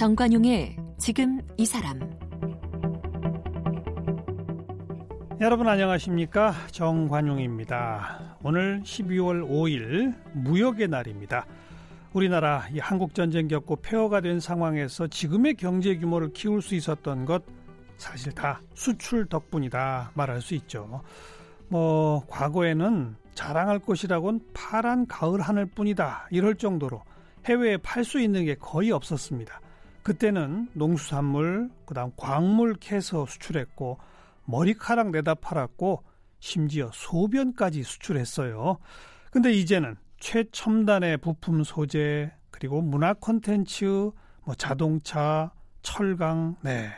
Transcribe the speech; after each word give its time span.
정관용의 0.00 0.76
지금 0.96 1.42
이 1.58 1.66
사람 1.66 2.00
여러분 5.42 5.68
안녕하십니까 5.68 6.54
정관용입니다. 6.70 8.38
오늘 8.42 8.80
12월 8.82 9.46
5일 9.46 10.14
무역의 10.32 10.88
날입니다. 10.88 11.44
우리나라 12.14 12.66
이 12.72 12.78
한국 12.78 13.14
전쟁 13.14 13.46
겪고 13.46 13.76
폐허가 13.76 14.22
된 14.22 14.40
상황에서 14.40 15.06
지금의 15.06 15.56
경제 15.56 15.96
규모를 15.98 16.32
키울 16.32 16.62
수 16.62 16.74
있었던 16.74 17.26
것 17.26 17.42
사실 18.00 18.32
다 18.32 18.60
수출 18.74 19.26
덕분이다 19.26 20.12
말할 20.14 20.40
수 20.40 20.54
있죠. 20.54 21.02
뭐 21.68 22.24
과거에는 22.28 23.14
자랑할 23.34 23.78
것이라곤 23.78 24.40
파란 24.54 25.06
가을 25.06 25.40
하늘 25.40 25.66
뿐이다 25.66 26.28
이럴 26.30 26.56
정도로 26.56 27.02
해외에 27.44 27.76
팔 27.76 28.04
수 28.04 28.18
있는 28.18 28.46
게 28.46 28.54
거의 28.54 28.90
없었습니다. 28.90 29.60
그때는 30.02 30.68
농수산물, 30.72 31.70
그다음 31.84 32.10
광물 32.16 32.74
캐서 32.80 33.26
수출했고 33.26 33.98
머리카락 34.46 35.10
내다 35.10 35.34
팔았고 35.34 36.02
심지어 36.38 36.90
소변까지 36.94 37.82
수출했어요. 37.82 38.78
근데 39.30 39.52
이제는 39.52 39.96
최첨단의 40.18 41.18
부품 41.18 41.64
소재 41.64 42.32
그리고 42.50 42.80
문화 42.80 43.12
콘텐츠, 43.12 43.84
뭐 43.84 44.54
자동차, 44.56 45.52
철강, 45.82 46.56
네. 46.62 46.90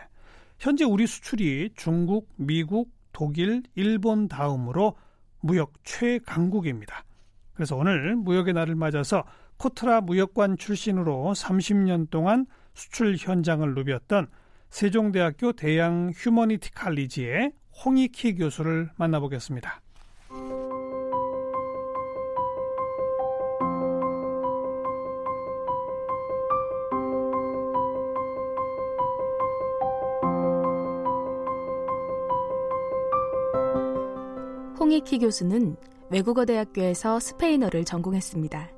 현재 0.62 0.84
우리 0.84 1.09
수출이 1.09 1.71
중국, 1.75 2.29
미국, 2.37 2.93
독일, 3.12 3.65
일본 3.75 4.29
다음으로 4.29 4.97
무역 5.41 5.73
최강국입니다. 5.82 7.02
그래서 7.52 7.74
오늘 7.74 8.15
무역의 8.15 8.55
날을 8.55 8.77
맞아서 8.77 9.24
코트라 9.57 10.02
무역관 10.02 10.59
출신으로 10.59 11.33
30년 11.35 12.10
동안 12.10 12.46
수출 12.74 13.16
현장을 13.18 13.74
누볐던 13.74 14.29
세종대학교 14.71 15.52
대양 15.55 16.13
휴머니티 16.15 16.71
칼리지의 16.71 17.51
홍익희 17.85 18.37
교수를 18.37 18.88
만나보겠습니다. 18.95 19.82
홍익희 34.93 35.21
교수는 35.21 35.76
외국어 36.10 36.45
대학교에서 36.45 37.18
스페인어를 37.18 37.82
전공했습니다. 37.85 38.68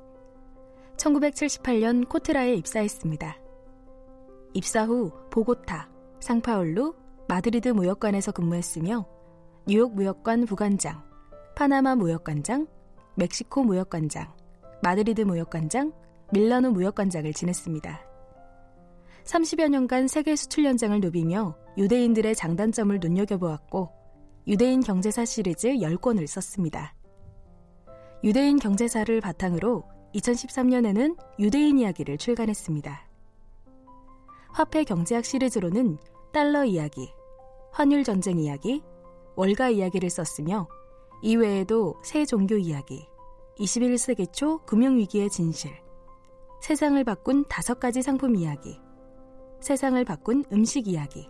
1978년 0.95 2.07
코트라에 2.07 2.53
입사했습니다. 2.53 3.37
입사 4.53 4.85
후 4.85 5.11
보고타, 5.29 5.89
상파울루, 6.21 6.95
마드리드 7.27 7.67
무역관에서 7.67 8.31
근무했으며 8.31 9.05
뉴욕 9.67 9.93
무역관 9.93 10.45
부관장, 10.45 11.03
파나마 11.53 11.95
무역관장, 11.95 12.67
멕시코 13.15 13.65
무역관장, 13.65 14.33
마드리드 14.83 15.23
무역관장, 15.23 15.91
밀라노 16.31 16.71
무역관장을 16.71 17.33
지냈습니다. 17.33 17.99
30여 19.25 19.67
년간 19.67 20.07
세계 20.07 20.37
수출 20.37 20.63
현장을 20.63 20.97
누비며 21.01 21.57
유대인들의 21.77 22.35
장단점을 22.35 22.97
눈여겨보았고 23.01 24.04
유대인 24.47 24.81
경제사 24.81 25.25
시리즈 25.25 25.69
10권을 25.69 26.27
썼습니다. 26.27 26.93
유대인 28.23 28.59
경제사를 28.59 29.19
바탕으로 29.19 29.83
2013년에는 30.13 31.17
유대인 31.39 31.79
이야기를 31.79 32.19
출간했습니다. 32.19 33.09
화폐 34.49 34.83
경제학 34.83 35.25
시리즈로는 35.25 35.97
달러 36.31 36.63
이야기, 36.63 37.11
환율 37.71 38.03
전쟁 38.03 38.37
이야기, 38.37 38.83
월가 39.35 39.69
이야기를 39.69 40.11
썼으며 40.11 40.67
이외에도 41.23 41.95
새 42.03 42.23
종교 42.23 42.55
이야기, 42.55 43.07
21세기 43.57 44.31
초 44.31 44.59
금융위기의 44.65 45.31
진실, 45.31 45.71
세상을 46.61 47.03
바꾼 47.03 47.45
다섯 47.49 47.79
가지 47.79 48.03
상품 48.03 48.35
이야기, 48.35 48.79
세상을 49.59 50.05
바꾼 50.05 50.45
음식 50.51 50.87
이야기, 50.87 51.27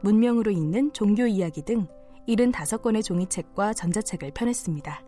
문명으로 0.00 0.50
잇는 0.50 0.94
종교 0.94 1.26
이야기 1.26 1.60
등 1.60 1.86
75권의 2.36 3.02
종이책과 3.04 3.74
전자책을 3.74 4.30
펴냈습니다. 4.32 5.02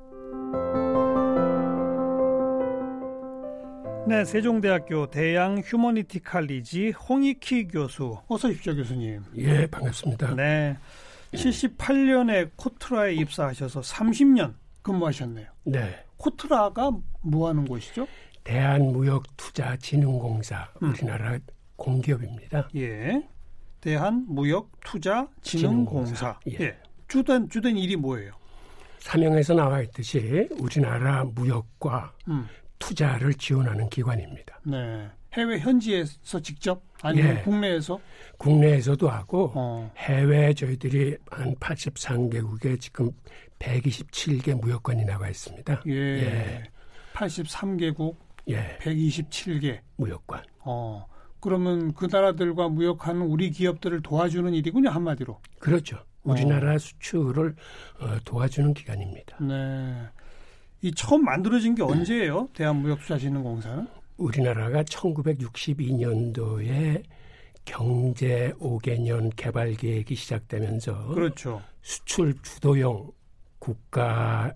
네, 4.09 4.25
세종대학교 4.25 5.11
대양 5.11 5.59
휴머니티 5.59 6.19
칼리지 6.21 6.91
홍익희 6.91 7.69
교수. 7.69 8.19
어서 8.27 8.49
오십시오, 8.49 8.75
교수님. 8.75 9.23
예, 9.37 9.69
반갑습니다. 9.69 10.35
네. 10.35 10.77
78년에 11.33 12.51
코트라에 12.57 13.15
입사하셔서 13.15 13.81
30년 13.81 14.55
근무하셨네요. 14.83 15.47
네. 15.65 16.05
코트라가 16.17 16.91
뭐 17.23 17.49
하는 17.49 17.65
곳이죠? 17.65 18.07
대한무역투자진흥공사, 18.45 20.69
음. 20.83 20.91
우리나라 20.91 21.39
공기업입니다. 21.77 22.69
예. 22.75 23.27
대한무역투자진흥공사. 23.81 26.41
예. 26.49 26.57
예. 26.61 26.77
주된, 27.13 27.47
주된 27.51 27.77
일이 27.77 27.95
뭐예요? 27.95 28.33
사명에서 29.01 29.53
나와 29.53 29.83
있듯이 29.83 30.49
우리나라 30.53 31.25
무역과 31.25 32.15
음. 32.29 32.47
투자를 32.79 33.35
지원하는 33.35 33.91
기관입니다. 33.91 34.59
네. 34.65 35.11
해외 35.35 35.59
현지에서 35.59 36.41
직접 36.41 36.83
아니면 37.03 37.37
예. 37.37 37.43
국내에서? 37.43 38.01
국내에서도 38.39 39.11
하고 39.11 39.53
어. 39.55 39.93
해외 39.99 40.55
저희들이 40.55 41.19
한 41.31 41.55
83개국에 41.57 42.81
지금 42.81 43.11
127개 43.59 44.59
무역관이 44.59 45.05
나와 45.05 45.29
있습니다. 45.29 45.83
예. 45.89 45.93
예. 45.93 46.63
83개국 47.13 48.17
예. 48.49 48.79
127개 48.81 49.81
무역관. 49.97 50.43
어. 50.61 51.07
그러면 51.43 51.93
그 51.93 52.09
나라들과 52.11 52.69
무역하는 52.69 53.21
우리 53.23 53.51
기업들을 53.51 54.01
도와주는 54.03 54.55
일이군요, 54.55 54.89
한마디로. 54.91 55.41
그렇죠. 55.59 55.99
우리나라 56.23 56.77
어. 56.77 56.79
수출을 56.79 57.57
어, 57.99 58.17
도와주는 58.25 58.73
기관입니다. 58.75 59.39
네. 59.43 60.05
이 60.83 60.95
처음 60.95 61.25
만들어진 61.25 61.75
게 61.75 61.83
언제예요? 61.83 62.49
대한무역수사진흥공사는? 62.55 63.89
우리나라가 64.19 64.85
1962년도에 64.85 67.03
경제 67.65 68.53
5개년 68.61 69.33
개발 69.35 69.75
계획이 69.75 70.15
시작되면서 70.15 71.09
그렇죠. 71.09 71.61
수출 71.81 72.41
주도형 72.43 73.11
국가 73.59 74.53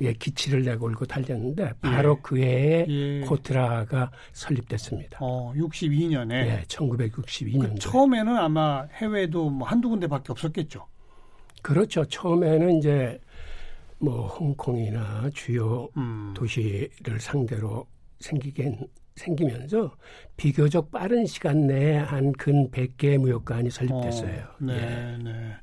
의 0.00 0.14
기치를 0.14 0.62
내걸고 0.62 1.06
달렸는데 1.06 1.72
바로 1.80 2.12
예. 2.16 2.20
그 2.22 2.38
해에 2.38 2.86
예. 2.88 3.20
코트라가 3.22 4.12
설립됐습니다. 4.32 5.18
어, 5.20 5.52
62년에. 5.56 6.32
예, 6.32 6.62
1962년. 6.68 7.70
그 7.70 7.74
처음에는 7.80 8.36
아마 8.36 8.86
해외도 8.94 9.50
뭐 9.50 9.66
한두 9.66 9.88
군데밖에 9.88 10.30
없었겠죠. 10.30 10.86
그렇죠. 11.62 12.04
처음에는 12.04 12.78
이제 12.78 13.20
뭐 13.98 14.28
홍콩이나 14.28 15.28
주요 15.34 15.88
음. 15.96 16.32
도시를 16.36 17.18
상대로 17.18 17.84
생기긴 18.20 18.78
생기면서 19.16 19.96
비교적 20.36 20.92
빠른 20.92 21.26
시간 21.26 21.66
내에 21.66 21.96
한 21.96 22.32
근 22.38 22.70
100개의 22.70 23.18
무역관이 23.18 23.68
설립됐어요. 23.70 24.44
어, 24.44 24.56
네, 24.60 24.74
예. 24.74 25.22
네. 25.24 25.56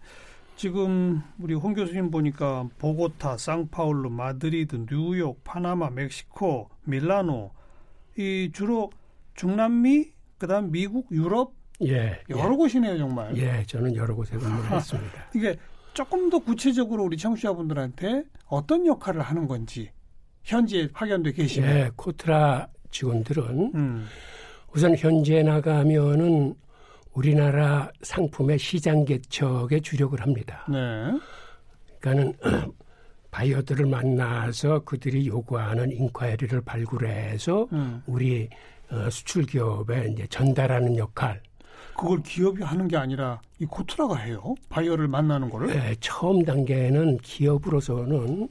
지금 0.65 1.21
우리 1.37 1.53
홍 1.53 1.75
교수님 1.75 2.09
보니까 2.09 2.67
보고타, 2.79 3.37
상파울루, 3.37 4.09
마드리드, 4.09 4.87
뉴욕, 4.89 5.43
파나마, 5.43 5.91
멕시코, 5.91 6.71
밀라노 6.85 7.51
이 8.17 8.49
주로 8.51 8.89
중남미, 9.35 10.07
그다음 10.39 10.71
미국, 10.71 11.11
유럽 11.11 11.53
예, 11.83 12.19
여러 12.31 12.53
예. 12.53 12.57
곳이네요, 12.57 12.97
정말. 12.97 13.37
예, 13.37 13.63
저는 13.67 13.95
여러 13.95 14.15
곳에 14.15 14.37
근무했습니다. 14.37 15.25
이게 15.35 15.55
조금 15.93 16.31
더 16.31 16.39
구체적으로 16.39 17.03
우리 17.03 17.15
청취자분들한테 17.15 18.23
어떤 18.47 18.87
역할을 18.87 19.21
하는 19.21 19.47
건지 19.47 19.91
현지에 20.45 20.87
파견돼 20.91 21.33
계시면 21.33 21.69
네, 21.69 21.91
코트라 21.95 22.69
직원들은 22.89 23.71
음. 23.75 24.07
우선 24.73 24.95
현지에 24.95 25.43
나가면은 25.43 26.55
우리나라 27.15 27.89
상품의 28.01 28.59
시장 28.59 29.05
개척에 29.05 29.79
주력을 29.79 30.19
합니다. 30.21 30.65
네. 30.69 31.17
그러니까는 31.99 32.33
바이어들을 33.31 33.85
만나서 33.85 34.79
그들이 34.85 35.27
요구하는 35.27 35.91
inquiry를 35.91 36.61
발굴해서 36.61 37.67
음. 37.73 38.03
우리 38.05 38.49
어, 38.91 39.09
수출 39.09 39.45
기업에 39.45 40.09
이제 40.11 40.27
전달하는 40.27 40.95
역할 40.97 41.41
그걸 41.97 42.21
기업이 42.21 42.61
하는 42.61 42.87
게 42.87 42.97
아니라 42.97 43.41
이 43.59 43.65
코트라가 43.65 44.15
해요. 44.17 44.55
바이어를 44.69 45.07
만나는 45.07 45.49
거를. 45.49 45.67
네, 45.67 45.95
처음 46.01 46.43
단계는 46.43 47.17
기업으로서는 47.17 48.49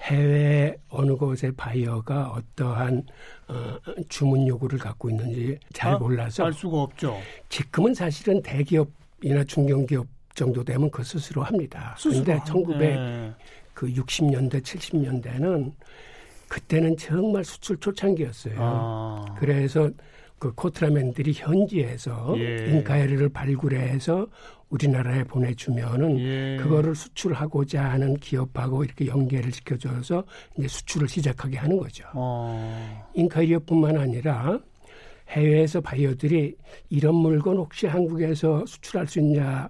해외 0.00 0.76
어느 0.88 1.16
곳의 1.16 1.52
바이어가 1.56 2.30
어떠한 2.30 3.02
어, 3.48 3.78
주문 4.08 4.46
요구를 4.46 4.78
갖고 4.78 5.10
있는지 5.10 5.58
잘 5.72 5.94
아, 5.94 5.98
몰라서 5.98 6.44
알 6.44 6.52
수가 6.52 6.82
없죠. 6.82 7.18
지금은 7.48 7.94
사실은 7.94 8.40
대기업이나 8.42 9.44
중견기업 9.44 10.06
정도 10.34 10.62
되면 10.62 10.90
그 10.90 11.02
스스로 11.02 11.42
합니다. 11.42 11.96
그런데 12.00 12.40
1900 12.46 12.78
네. 12.78 13.34
그 13.74 13.88
60년대 13.88 14.62
70년대는 14.62 15.72
그때는 16.46 16.96
정말 16.96 17.44
수출 17.44 17.76
초창기였어요. 17.78 18.54
아. 18.58 19.24
그래서 19.38 19.90
그 20.38 20.52
코트라맨들이 20.54 21.32
현지에서 21.34 22.34
예. 22.38 22.70
인카에르를 22.70 23.28
발굴해서 23.28 24.28
우리나라에 24.70 25.24
보내주면은 25.24 26.18
예. 26.20 26.56
그거를 26.60 26.94
수출하고자 26.94 27.82
하는 27.82 28.16
기업하고 28.16 28.84
이렇게 28.84 29.06
연계를 29.06 29.50
시켜줘서 29.52 30.24
이제 30.56 30.68
수출을 30.68 31.08
시작하게 31.08 31.56
하는 31.56 31.78
거죠. 31.78 32.04
어. 32.14 33.08
인카이어뿐만 33.14 33.96
아니라 33.96 34.60
해외에서 35.30 35.80
바이어들이 35.80 36.56
이런 36.90 37.14
물건 37.14 37.56
혹시 37.56 37.86
한국에서 37.86 38.64
수출할 38.66 39.06
수 39.06 39.18
있냐 39.20 39.68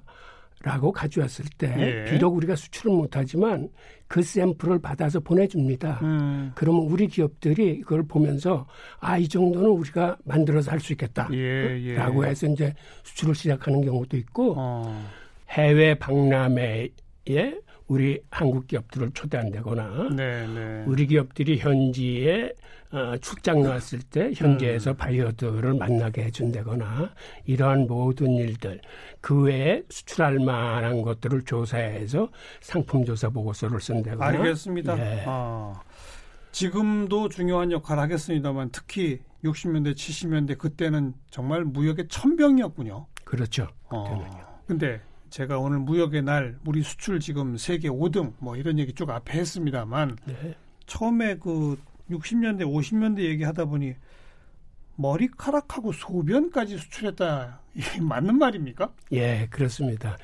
라고 0.65 0.91
가져왔을 0.91 1.45
때 1.57 1.73
예. 1.79 2.11
비록 2.11 2.35
우리가 2.35 2.57
수출을 2.57 2.93
못하지만 2.93 3.69
그 4.09 4.23
샘플을 4.23 4.81
받아서 4.81 5.21
보내줍니다. 5.21 6.01
음. 6.03 6.51
그러면 6.57 6.83
우리 6.91 7.07
기업들이 7.07 7.81
그걸 7.83 8.03
보면서 8.03 8.67
아 9.01 9.19
이 9.19 9.29
정도는 9.29 9.69
우리가 9.71 10.17
만들어서 10.25 10.71
할 10.73 10.81
수 10.81 10.93
있겠다. 10.95 11.29
예, 11.33 11.79
예. 11.81 11.95
라고 11.95 12.25
해서 12.25 12.47
이제 12.49 12.75
수출을 13.05 13.35
시작하는 13.35 13.83
경우도 13.83 14.17
있고 14.17 14.55
어. 14.57 15.09
해외 15.51 15.95
박람회에 15.97 16.89
우리 17.89 18.21
한국 18.31 18.67
기업들을 18.67 19.11
초대한다거나 19.13 20.11
네, 20.15 20.47
네. 20.47 20.85
우리 20.87 21.07
기업들이 21.07 21.59
현지에 21.59 22.53
어, 22.91 23.17
출장 23.21 23.63
나왔을 23.63 24.01
때 24.01 24.33
현지에서 24.35 24.93
음. 24.93 24.97
바이어들을 24.97 25.75
만나게 25.75 26.25
해준다거나 26.25 27.11
이러한 27.45 27.87
모든 27.87 28.33
일들 28.33 28.81
그 29.21 29.43
외에 29.43 29.83
수출할 29.91 30.39
만한 30.39 31.03
것들을 31.03 31.45
조사해서 31.45 32.31
상품 32.61 33.05
조사 33.05 33.29
보고서를 33.29 33.81
쓴다거나 33.81 34.39
알겠습니다. 34.39 34.99
예. 34.99 35.25
아, 35.27 35.81
지금도 36.53 37.29
중요한 37.29 37.73
역할을 37.73 38.03
하겠습니다만 38.05 38.71
특히 38.73 39.21
60년대, 39.45 39.95
70년대 39.95 40.59
그때는 40.59 41.15
정말 41.31 41.65
무역의 41.65 42.09
천병이었군요. 42.09 43.07
그렇죠. 43.25 43.69
어. 43.85 44.05
그때는요. 44.05 44.47
근데 44.67 45.01
제가 45.31 45.59
오늘 45.59 45.79
무역의 45.79 46.23
날 46.23 46.59
우리 46.67 46.83
수출 46.83 47.21
지금 47.21 47.57
세계 47.57 47.89
5등 47.89 48.33
뭐 48.39 48.57
이런 48.57 48.79
얘기 48.79 48.93
쭉 48.93 49.09
앞에 49.11 49.39
했습니다만 49.39 50.17
네. 50.27 50.55
처음에 50.87 51.37
그 51.37 51.77
60년대, 52.11 52.63
50년대 52.63 53.21
얘기하다 53.21 53.67
보니 53.67 53.95
머리카락하고 54.97 55.93
소변까지 55.93 56.79
수출했다. 56.79 57.61
이게 57.75 58.01
맞는 58.01 58.37
말입니까? 58.39 58.91
예, 59.13 59.47
그렇습니다. 59.51 60.17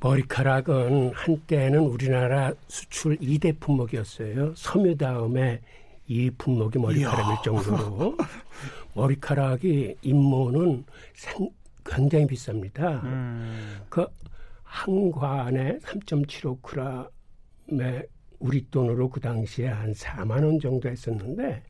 머리카락은 0.00 1.12
한때는 1.14 1.78
우리나라 1.80 2.52
수출 2.68 3.16
2대 3.16 3.58
품목이었어요. 3.58 4.54
섬유 4.54 4.98
다음에 4.98 5.60
이 6.06 6.30
품목이 6.36 6.78
머리카락일. 6.78 7.36
정도로 7.42 8.18
머리카락이 8.94 9.96
임모는 10.02 10.84
생- 11.14 11.48
굉장히 11.84 12.26
비쌉니다. 12.26 13.02
음. 13.04 13.78
그한 13.88 15.10
관에 15.12 15.78
3.75g에 15.78 18.06
우리 18.38 18.68
돈으로 18.70 19.08
그 19.08 19.20
당시에 19.20 19.68
한 19.68 19.92
4만 19.92 20.44
원 20.44 20.58
정도 20.60 20.88
했었는데 20.88 21.62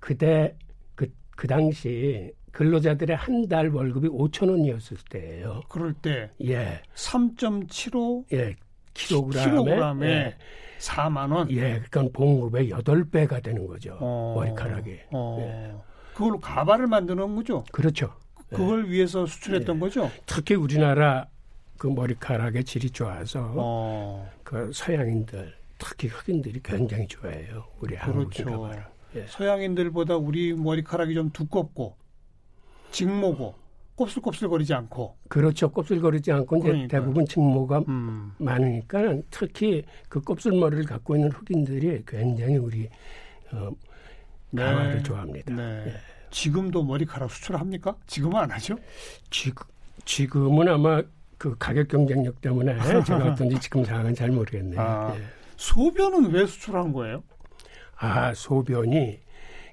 그때 0.00 0.56
그, 0.94 1.06
그 1.36 1.46
당시 1.46 2.32
근로자들의 2.52 3.16
한 3.16 3.48
달 3.48 3.68
월급이 3.68 4.08
5천 4.08 4.50
원이었을 4.50 4.96
때예요. 5.10 5.60
그럴 5.68 5.92
때 5.94 6.30
예, 6.44 6.80
3.75 6.94 8.24
예, 8.32 8.54
킬로그램에 8.94 9.44
킬로그램에 9.50 10.06
예, 10.08 10.34
4만 10.78 11.32
원. 11.32 11.50
예, 11.50 11.80
그러니까 11.88 12.08
봉급의 12.12 12.70
8배가 12.70 13.42
되는 13.42 13.66
거죠. 13.66 13.96
어. 14.00 14.34
머리카락이. 14.36 14.98
어. 15.12 15.36
예. 15.40 15.74
그걸로 16.14 16.40
가발을 16.40 16.88
만드는 16.88 17.36
거죠. 17.36 17.64
그렇죠. 17.70 18.12
그걸 18.56 18.88
위해서 18.88 19.26
수출했던 19.26 19.76
예. 19.76 19.80
거죠. 19.80 20.10
특히 20.26 20.54
우리나라 20.54 21.26
그 21.76 21.86
머리카락의 21.86 22.64
질이 22.64 22.90
좋아서 22.90 23.52
어. 23.56 24.30
그 24.42 24.70
서양인들 24.72 25.54
특히 25.78 26.08
흑인들이 26.08 26.60
굉장히 26.62 27.06
좋아해요. 27.06 27.64
우리 27.80 27.94
한국 27.94 28.30
그렇죠. 28.30 28.50
가발을. 28.50 28.84
예. 29.16 29.26
서양인들보다 29.28 30.16
우리 30.16 30.54
머리카락이 30.54 31.14
좀 31.14 31.30
두껍고 31.30 31.96
직모고 32.90 33.54
곱슬곱슬거리지 33.94 34.74
않고. 34.74 35.16
그렇죠. 35.28 35.70
곱슬거리지 35.70 36.30
않고 36.30 36.58
이제. 36.58 36.86
대부분 36.88 37.26
직모가 37.26 37.84
음. 37.88 38.32
많으니까 38.38 39.16
특히 39.30 39.84
그 40.08 40.20
곱슬머리를 40.20 40.84
갖고 40.84 41.16
있는 41.16 41.32
흑인들이 41.32 42.04
굉장히 42.06 42.56
우리 42.56 42.88
어, 43.52 43.70
가발을 44.56 45.02
좋아합니다. 45.02 45.54
네. 45.54 45.84
예. 45.88 46.17
지금도 46.30 46.82
머리카락 46.84 47.30
수출합니까? 47.30 47.96
지금은 48.06 48.36
안 48.36 48.50
하죠? 48.52 48.76
지금 49.30 49.66
지금은 50.04 50.68
아마 50.68 51.02
그 51.36 51.54
가격 51.58 51.88
경쟁력 51.88 52.40
때문에 52.40 52.76
제가 53.04 53.32
어떤지 53.32 53.58
지금 53.60 53.84
상황은 53.84 54.14
잘 54.14 54.30
모르겠네요. 54.30 54.80
아. 54.80 55.14
예. 55.16 55.22
소변은 55.56 56.30
왜 56.32 56.46
수출한 56.46 56.92
거예요? 56.92 57.22
아 57.96 58.32
소변이 58.34 59.18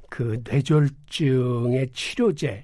그 0.10 0.42
뇌졸중의 0.44 1.92
치료제를 1.94 2.64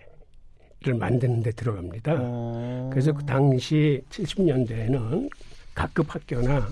만드는 0.98 1.44
데 1.44 1.52
들어갑니다. 1.52 2.16
어. 2.20 2.90
그래서 2.92 3.12
그 3.12 3.26
당시 3.26 4.02
70년대에는 4.10 5.30
각급 5.76 6.14
학교나 6.14 6.68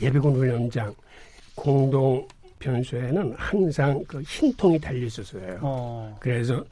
예비군 0.00 0.34
훈련장 0.36 0.94
공동 1.54 2.26
변소에는 2.58 3.34
항상 3.36 4.04
그 4.06 4.22
흰 4.22 4.52
통이 4.54 4.78
달려 4.78 5.06
있었어요. 5.06 5.58
어. 5.62 6.16
그래서 6.20 6.64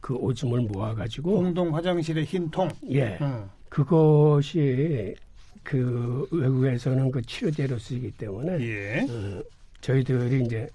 그 0.00 0.14
오줌을 0.14 0.60
모아가지고 0.62 1.32
공동 1.34 1.74
화장실에 1.74 2.24
흰 2.24 2.50
통. 2.50 2.68
예 2.90 3.18
응. 3.20 3.48
그것이 3.68 5.14
그 5.62 6.26
외국에서는 6.32 7.10
그 7.10 7.22
치료제로 7.22 7.78
쓰이기 7.78 8.10
때문에 8.12 8.58
예. 8.60 9.06
어, 9.08 9.42
저희들이 9.82 10.44
이제 10.44 10.68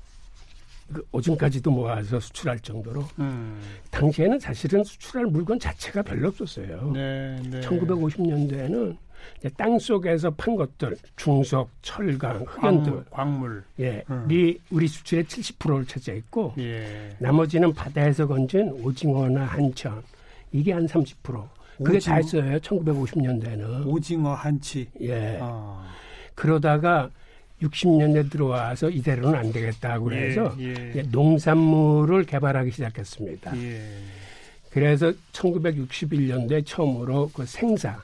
그 0.93 1.03
오줌까지도 1.11 1.71
모아서 1.71 2.19
수출할 2.19 2.59
정도로 2.59 3.03
음. 3.19 3.59
당시에는 3.89 4.39
사실은 4.39 4.83
수출할 4.83 5.25
물건 5.25 5.59
자체가 5.59 6.03
별로 6.03 6.27
없었어요. 6.27 6.91
네, 6.93 7.41
네. 7.49 7.61
1950년대에는 7.61 8.95
땅 9.57 9.77
속에서 9.77 10.31
판 10.31 10.55
것들, 10.55 10.95
중석, 11.15 11.69
철강, 11.81 12.45
흑연들, 12.47 13.05
광물. 13.09 13.63
예, 13.79 14.03
음. 14.09 14.27
이 14.29 14.57
우리 14.71 14.87
수출의 14.87 15.25
70%를 15.25 15.85
차지했고 15.85 16.53
예. 16.57 17.15
나머지는 17.19 17.73
바다에서 17.73 18.27
건진 18.27 18.69
오징어나 18.83 19.45
한천 19.45 20.01
이게 20.51 20.71
한 20.73 20.85
30%. 20.85 21.47
그게 21.83 21.97
오징어? 21.97 22.13
다 22.13 22.15
했어요. 22.15 22.59
1950년대는. 22.59 23.85
오징어 23.85 24.33
한치. 24.33 24.87
예. 25.01 25.37
아. 25.41 25.85
그러다가 26.33 27.09
60년대 27.61 28.29
들어와서 28.31 28.89
이대로는 28.89 29.37
안 29.37 29.51
되겠다고 29.51 30.13
예, 30.13 30.19
그래서 30.19 30.55
예. 30.59 30.93
예, 30.95 31.01
농산물을 31.03 32.25
개발하기 32.25 32.71
시작했습니다. 32.71 33.57
예. 33.57 33.81
그래서 34.69 35.13
1961년도에 35.31 36.65
처음으로 36.65 37.31
그 37.33 37.45
생사 37.45 38.01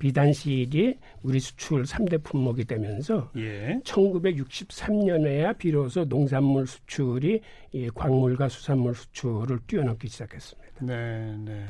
비단실이 0.00 0.98
우리 1.22 1.38
수출 1.38 1.84
3대 1.84 2.24
품목이 2.24 2.64
되면서 2.64 3.30
예. 3.36 3.78
1963년에야 3.84 5.56
비로소 5.56 6.04
농산물 6.06 6.66
수출이 6.66 7.40
이 7.72 7.90
광물과 7.94 8.48
수산물 8.48 8.94
수출을 8.94 9.60
뛰어넘기 9.66 10.08
시작했습니다. 10.08 10.70
네, 10.80 11.36
네. 11.44 11.66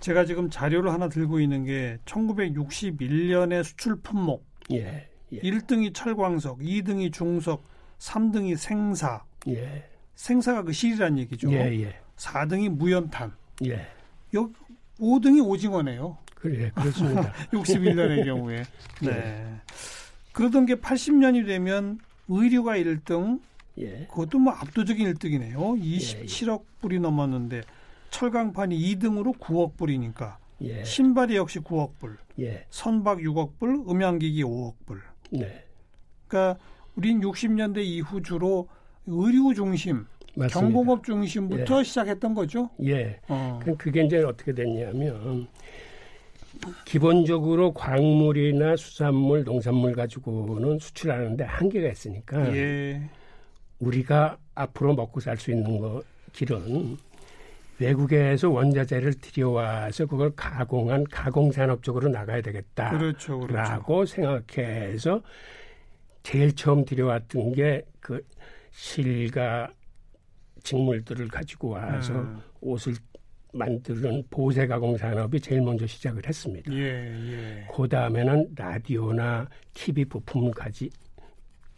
제가 0.00 0.24
지금 0.24 0.50
자료를 0.50 0.92
하나 0.92 1.08
들고 1.08 1.38
있는 1.38 1.64
게 1.64 1.98
1961년의 2.04 3.62
수출 3.62 3.94
품목. 4.00 4.44
예, 4.72 5.08
예, 5.32 5.38
1등이 5.38 5.94
철광석, 5.94 6.58
2등이 6.58 7.12
중석, 7.12 7.64
3등이 7.98 8.56
생사. 8.56 9.24
예, 9.46 9.88
생사가 10.16 10.64
그 10.64 10.72
실이란 10.72 11.16
얘기죠. 11.18 11.50
예, 11.52 11.80
예, 11.80 11.94
4등이 12.16 12.70
무염탄. 12.70 13.32
예. 13.66 13.86
여 14.34 14.50
5등이 14.98 15.46
오징어네요. 15.46 16.18
그래, 16.40 16.70
그렇습니다. 16.74 17.32
61년의 17.52 18.24
경우에. 18.24 18.62
네. 19.02 19.56
그러던 20.32 20.66
게 20.66 20.76
80년이 20.76 21.46
되면 21.46 21.98
의류가 22.28 22.76
1등, 22.76 23.40
예, 23.78 24.06
그것도 24.10 24.38
뭐 24.38 24.52
압도적인 24.52 25.12
1등이네요. 25.14 25.56
27억 25.56 26.62
불이 26.80 27.00
넘었는데 27.00 27.62
철강판이 28.10 28.78
2등으로 28.78 29.36
9억 29.38 29.76
불이니까 29.76 30.38
예. 30.62 30.84
신발이 30.84 31.36
역시 31.36 31.60
9억 31.60 31.98
불. 31.98 32.18
예. 32.40 32.64
선박 32.70 33.18
6억 33.18 33.58
불, 33.58 33.82
음향기기 33.88 34.42
5억 34.44 34.74
불. 34.86 35.02
네. 35.30 35.64
그러니까 36.26 36.60
우린 36.94 37.20
60년대 37.20 37.78
이후 37.78 38.22
주로 38.22 38.68
의류 39.06 39.54
중심, 39.54 40.06
맞습니다. 40.36 40.60
경공업 40.60 41.04
중심부터 41.04 41.80
예. 41.80 41.84
시작했던 41.84 42.34
거죠. 42.34 42.70
예. 42.84 43.18
어. 43.28 43.60
그게 43.78 44.04
이제 44.04 44.18
어떻게 44.18 44.52
됐냐면 44.52 45.48
기본적으로 46.84 47.72
광물이나 47.72 48.76
수산물, 48.76 49.44
농산물 49.44 49.94
가지고는 49.94 50.78
수출하는데 50.78 51.44
한계가 51.44 51.88
있으니까 51.90 52.54
예. 52.56 53.08
우리가 53.78 54.38
앞으로 54.54 54.94
먹고 54.94 55.20
살 55.20 55.36
수 55.38 55.50
있는 55.50 55.78
거 55.78 56.02
길은 56.32 56.96
외국에서 57.78 58.50
원자재를 58.50 59.14
들여와서 59.14 60.06
그걸 60.06 60.32
가공한 60.34 61.04
가공산업 61.04 61.82
쪽으로 61.82 62.08
나가야 62.08 62.42
되겠다라고 62.42 62.98
그렇죠, 62.98 63.38
그렇죠. 63.38 64.06
생각해서 64.06 65.22
제일 66.24 66.54
처음 66.56 66.84
들여왔던 66.84 67.52
게 67.52 67.84
그 68.08 68.24
실과 68.70 69.70
직물들을 70.62 71.28
가지고 71.28 71.70
와서 71.70 72.14
음. 72.14 72.40
옷을 72.62 72.94
만드는 73.52 74.24
보세 74.30 74.66
가공 74.66 74.96
산업이 74.96 75.40
제일 75.40 75.62
먼저 75.62 75.86
시작을 75.86 76.26
했습니다. 76.26 76.72
예, 76.72 76.78
예. 76.78 77.68
그 77.74 77.88
다음에는 77.88 78.50
라디오나 78.56 79.48
TV 79.74 80.04
부품을 80.04 80.52
가지 80.52 80.90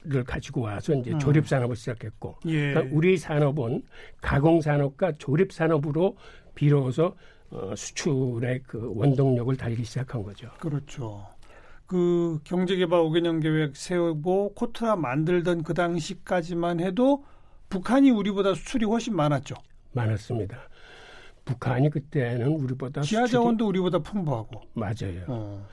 를 0.03 0.25
가지고 0.25 0.63
와서 0.63 0.95
이제 0.95 1.13
음. 1.13 1.19
조립 1.19 1.47
산업을 1.47 1.77
시작했고, 1.77 2.37
예. 2.47 2.73
그러니까 2.73 2.97
우리 2.97 3.19
산업은 3.19 3.83
가공 4.23 4.63
산업과 4.63 5.13
조립 5.19 5.53
산업으로 5.53 6.17
비로소 6.55 7.15
어, 7.51 7.75
수출의 7.77 8.63
그 8.67 8.93
원동력을 8.95 9.55
달기 9.59 9.85
시작한 9.85 10.23
거죠. 10.23 10.49
그렇죠. 10.59 11.27
그 11.85 12.39
경제개발 12.45 12.99
5개년 13.01 13.43
계획 13.43 13.77
세우고 13.77 14.55
코트라 14.55 14.97
만들던 14.97 15.65
그 15.65 15.75
당시까지만 15.75 16.81
해도 16.81 17.25
북한이 17.69 18.11
우리보다 18.11 18.55
수출이 18.55 18.87
훨씬 18.87 19.15
많았죠. 19.15 19.57
많았습니다. 19.93 20.57
북한이 21.51 21.91
그때는 21.91 22.47
우리보다 22.47 23.01
지하 23.03 23.27
자원도 23.27 23.67
우리보다 23.69 23.99
풍부하고 23.99 24.63
맞아요. 24.75 25.25
어. 25.27 25.67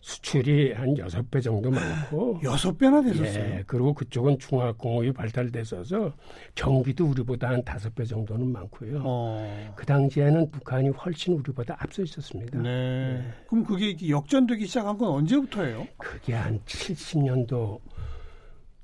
수출이 0.00 0.72
한 0.72 0.96
여섯 0.98 1.28
배 1.30 1.40
정도 1.40 1.70
많고 1.70 2.38
여섯 2.44 2.76
배나 2.76 3.00
되셨어요. 3.02 3.44
예, 3.44 3.64
그리고 3.66 3.94
그쪽은 3.94 4.38
중화공업이 4.38 5.12
발달돼서서 5.12 6.12
전기도 6.54 7.06
우리보다 7.06 7.48
한 7.48 7.64
다섯 7.64 7.94
배 7.94 8.04
정도는 8.04 8.52
많고요. 8.52 9.00
어. 9.02 9.72
그 9.74 9.86
당시에는 9.86 10.50
북한이 10.50 10.90
훨씬 10.90 11.34
우리보다 11.34 11.76
앞서 11.78 12.02
있었습니다. 12.02 12.60
네. 12.60 12.68
예. 12.68 13.34
그럼 13.48 13.64
그게 13.64 13.96
역전되기 14.08 14.66
시작한 14.66 14.98
건 14.98 15.08
언제부터예요? 15.08 15.88
그게 15.96 16.34
한 16.34 16.60
70년도 16.66 17.80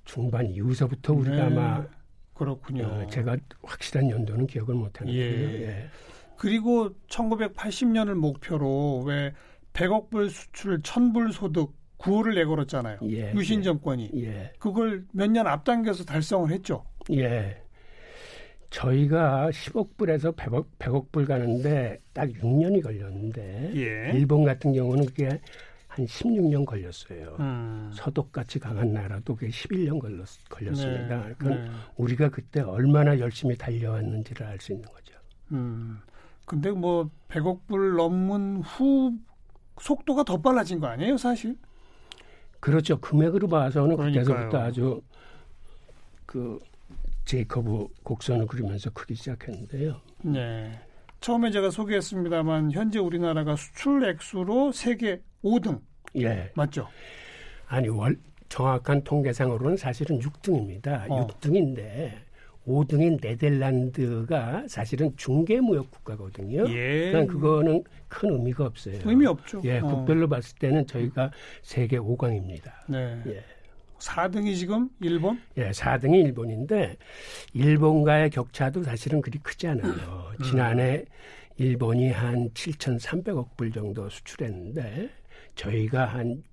중반 0.07 0.47
이후서부터 0.47 1.13
우리가 1.13 1.37
네. 1.37 1.43
아마 1.43 1.85
그렇군요. 2.33 2.85
어, 2.87 3.07
제가 3.09 3.37
확실한 3.63 4.09
연도는 4.09 4.47
기억을 4.47 4.75
못하는데. 4.75 5.19
예. 5.19 5.63
예. 5.69 5.91
그리고 6.41 6.89
1980년을 7.09 8.15
목표로 8.15 9.03
왜 9.05 9.35
100억 9.75 10.09
불 10.09 10.31
수출 10.31 10.81
1000불 10.81 11.33
소득 11.33 11.75
구호를 11.99 12.35
내걸었잖아요. 12.35 12.99
예, 13.11 13.31
유신 13.35 13.63
정권이. 13.63 14.11
예. 14.17 14.51
그걸 14.59 15.05
몇 15.13 15.31
년 15.31 15.47
앞당겨서 15.47 16.05
달성을 16.05 16.51
했죠. 16.51 16.83
예. 17.13 17.63
저희가 18.71 19.51
10억 19.51 19.99
불에서 19.99 20.33
100억, 20.33 20.65
100억 20.79 21.13
불 21.13 21.27
가는데 21.27 21.99
딱 22.15 22.31
6년이 22.31 22.83
걸렸는데 22.83 23.73
예. 23.75 24.19
일본 24.19 24.43
같은 24.45 24.73
경우는 24.73 25.05
그게 25.05 25.39
한 25.89 26.07
16년 26.07 26.65
걸렸어요. 26.65 27.37
음. 27.39 27.91
서독같이 27.93 28.59
강한 28.59 28.95
나라도 28.95 29.35
그게 29.35 29.49
11년 29.51 29.99
걸렸, 30.01 30.27
걸렸습니다. 30.49 31.27
네. 31.29 31.35
그러니까 31.37 31.65
네. 31.67 31.71
우리가 31.97 32.31
그때 32.31 32.63
얼마나 32.63 33.19
열심히 33.19 33.59
달려왔는지를 33.59 34.47
알 34.47 34.59
수 34.59 34.73
있는 34.73 34.89
거죠. 34.89 35.15
음. 35.53 35.99
근데 36.51 36.73
뭐 36.73 37.09
100억 37.29 37.61
불 37.69 37.95
넘은 37.95 38.63
후 38.63 39.13
속도가 39.81 40.25
더 40.25 40.43
빨라진 40.43 40.81
거 40.81 40.89
아니에요, 40.89 41.17
사실? 41.17 41.57
그렇죠. 42.59 43.01
금액으로 43.01 43.47
봐서는 43.47 43.97
그러니까요. 43.97 44.25
그때서부터 44.25 44.59
아주 44.59 45.01
그 46.27 46.59
제이커브 47.25 47.87
곡선을 48.03 48.49
그리면서 48.49 48.91
크기 48.91 49.15
시작했는데요. 49.15 50.01
네. 50.23 50.73
처음에 51.21 51.53
제가 51.53 51.71
소개했습니다만 51.71 52.73
현재 52.73 52.99
우리나라가 52.99 53.55
수출 53.55 54.05
액수로 54.05 54.73
세계 54.73 55.23
5등. 55.45 55.81
예. 56.17 56.51
맞죠? 56.57 56.89
아니 57.69 57.89
월 57.89 58.19
정확한 58.49 59.05
통계상으로는 59.05 59.77
사실은 59.77 60.19
6등입니다. 60.19 61.09
어. 61.09 61.29
6등인데 61.29 62.13
5등인 62.67 63.21
네덜란드가 63.23 64.65
사실은 64.69 65.13
중개 65.17 65.61
무역 65.61 65.91
국가거든요. 65.91 66.67
예. 66.69 67.11
그러니까 67.11 67.33
그거는 67.33 67.85
큰 68.09 68.31
의미가 68.31 68.67
없어요. 68.67 68.99
의미 69.05 69.27
없죠. 69.27 69.63
예, 69.65 69.79
어. 69.79 69.87
국별로 69.87 70.29
봤을 70.29 70.57
때는 70.59 70.87
저희가 70.87 71.31
세계 71.63 71.99
5강입니다. 71.99 72.71
네. 72.89 73.23
예. 73.27 73.45
4등이 73.99 74.57
지금 74.57 74.89
일본? 75.01 75.41
예, 75.59 75.71
4등이 75.71 76.25
일본인데 76.25 76.97
일본과의 77.53 78.31
격차도 78.31 78.83
사실은 78.83 79.21
그리 79.21 79.39
크지 79.39 79.67
않아요. 79.69 80.33
음. 80.39 80.45
지난해 80.45 81.05
일본이 81.59 82.11
한 82.11 82.51
7,300억 82.51 83.57
불 83.57 83.71
정도 83.71 84.09
수출했는데 84.09 85.11
저희가 85.55 86.07
한 86.07 86.31
어, 86.33 86.50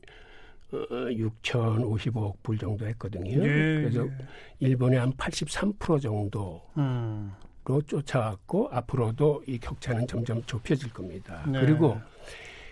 6,055억 0.71 2.35
불 2.43 2.57
정도 2.57 2.85
했거든요. 2.87 3.31
예, 3.31 3.81
그래서 3.81 4.05
예. 4.05 4.11
일본의 4.59 4.99
한 4.99 5.13
83% 5.13 6.01
정도로 6.01 6.61
음. 6.77 7.31
쫓아왔고 7.87 8.69
앞으로도 8.71 9.43
이 9.47 9.57
격차는 9.59 10.07
점점 10.07 10.41
좁혀질 10.45 10.93
겁니다. 10.93 11.43
네. 11.47 11.59
그리고 11.61 11.97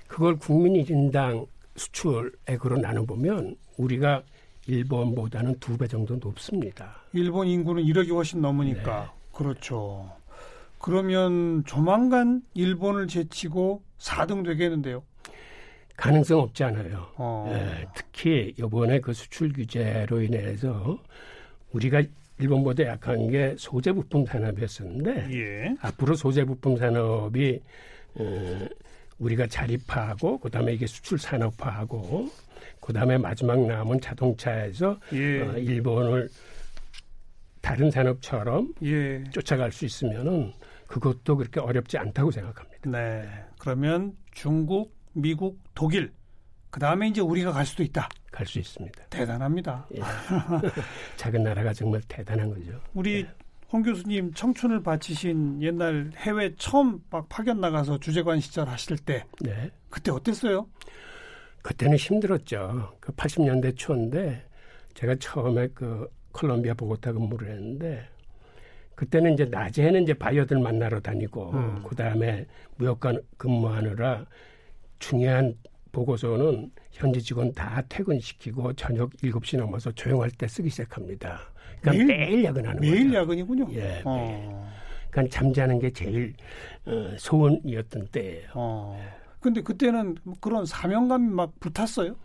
그걸 0.08 0.38
국민 0.38 0.74
1인당 0.84 1.48
수출액으로 1.76 2.78
나눠보면 2.78 3.56
우리가 3.78 4.24
일본보다는 4.68 5.60
두 5.60 5.78
배 5.78 5.88
정도 5.88 6.16
높습니다. 6.16 6.96
일본 7.14 7.48
인구는 7.48 7.84
1억이 7.84 8.14
훨씬 8.14 8.42
넘으니까. 8.42 9.02
네. 9.02 9.08
그렇죠. 9.34 10.10
그러면 10.80 11.64
조만간 11.66 12.42
일본을 12.54 13.08
제치고 13.08 13.84
4등 14.00 14.46
되겠는데요. 14.46 15.04
가능성 15.98 16.40
없지 16.40 16.64
않아요. 16.66 17.08
어. 17.16 17.50
예, 17.52 17.88
특히 17.96 18.54
이번에 18.58 19.00
그 19.00 19.14
수출 19.14 19.54
규제로 19.54 20.22
인해서 20.22 21.00
우리가 21.72 22.04
일본보다 22.40 22.84
약한 22.84 23.30
게 23.30 23.56
소재 23.58 23.92
부품 23.94 24.26
산업이었었는데 24.26 25.30
예. 25.32 25.76
앞으로 25.82 26.16
소재 26.16 26.44
부품 26.44 26.78
산업이 26.78 27.62
어, 28.16 28.68
우리가 29.20 29.48
자립화하고 29.48 30.40
그다음에 30.40 30.74
이게 30.74 30.86
수출 30.86 31.18
산업화하고 31.18 32.30
그다음에 32.82 33.18
마지막 33.18 33.60
남은 33.66 34.02
자동차에서 34.02 35.00
예. 35.14 35.42
어, 35.42 35.58
일본을 35.58 36.30
다른 37.62 37.90
산업처럼 37.90 38.74
예. 38.84 39.24
쫓아갈 39.32 39.72
수 39.72 39.86
있으면은 39.86 40.54
그것도 40.88 41.38
그렇게 41.38 41.60
어렵지 41.60 41.98
않다고 41.98 42.32
생각합니다. 42.32 42.90
네. 42.92 43.28
그러면 43.58 44.16
중국, 44.32 44.95
미국, 45.16 45.60
독일 45.74 46.12
그 46.70 46.80
다음에 46.80 47.08
이제 47.08 47.22
우리가 47.22 47.52
갈 47.52 47.66
수도 47.66 47.84
있다. 47.84 48.10
갈 48.32 48.46
수 48.46 48.60
있습니다. 48.60 49.06
대단합니다. 49.10 49.88
예. 49.96 50.02
작은 51.16 51.42
나라가 51.42 51.74
정말 51.74 52.02
대단한 52.08 52.50
거죠. 52.50 52.82
우리 52.94 53.22
예. 53.22 53.28
홍 53.72 53.82
교수님 53.82 54.34
청춘을 54.34 54.84
바치신 54.84 55.62
옛날 55.62 56.12
해외 56.18 56.54
처음 56.58 57.00
막 57.10 57.28
파견 57.30 57.62
나가서 57.62 58.00
주재관 58.00 58.42
시절 58.42 58.68
하실 58.68 58.98
때 58.98 59.24
네. 59.40 59.72
그때 59.90 60.12
어땠어요? 60.12 60.68
그때는 61.62 61.96
힘들었죠. 61.96 62.94
그 63.00 63.14
80년대 63.14 63.78
초인데 63.78 64.46
제가 64.94 65.16
처음에 65.16 65.70
그 65.74 66.08
콜롬비아 66.34 66.74
보고타 66.74 67.14
근무를 67.14 67.52
했는데 67.52 68.06
그때는 68.96 69.34
이제 69.34 69.46
낮에는 69.46 70.04
이제 70.04 70.14
바이어들 70.14 70.60
만나러 70.60 71.00
다니고 71.00 71.52
음. 71.52 71.84
그 71.88 71.96
다음에 71.96 72.46
무역관 72.76 73.22
근무하느라 73.38 74.26
중요한 75.10 75.56
보고서는 75.92 76.72
현지 76.92 77.22
직원 77.22 77.54
다 77.54 77.84
퇴근시키고 77.88 78.74
저녁 78.74 79.12
7시 79.18 79.58
넘어서 79.58 79.92
조용할 79.92 80.32
때 80.32 80.48
쓰기 80.48 80.70
시작합니다. 80.70 81.42
그러니까 81.80 81.92
매일, 81.92 82.06
매일 82.08 82.44
야근하는 82.44 82.82
매일 82.82 83.08
거죠. 83.08 83.18
야근이군요. 83.20 83.68
예. 83.74 84.02
어. 84.04 84.74
그러니까 85.12 85.38
잠자는 85.38 85.78
게 85.78 85.92
제일 85.92 86.34
어, 86.86 87.16
소원이었던 87.20 88.08
때예요. 88.08 88.50
어. 88.56 89.00
근데 89.40 89.62
그때는 89.62 90.16
그런 90.42 90.66
사명감이 90.66 91.30
막 91.30 91.54
붙었어요? 91.60 92.16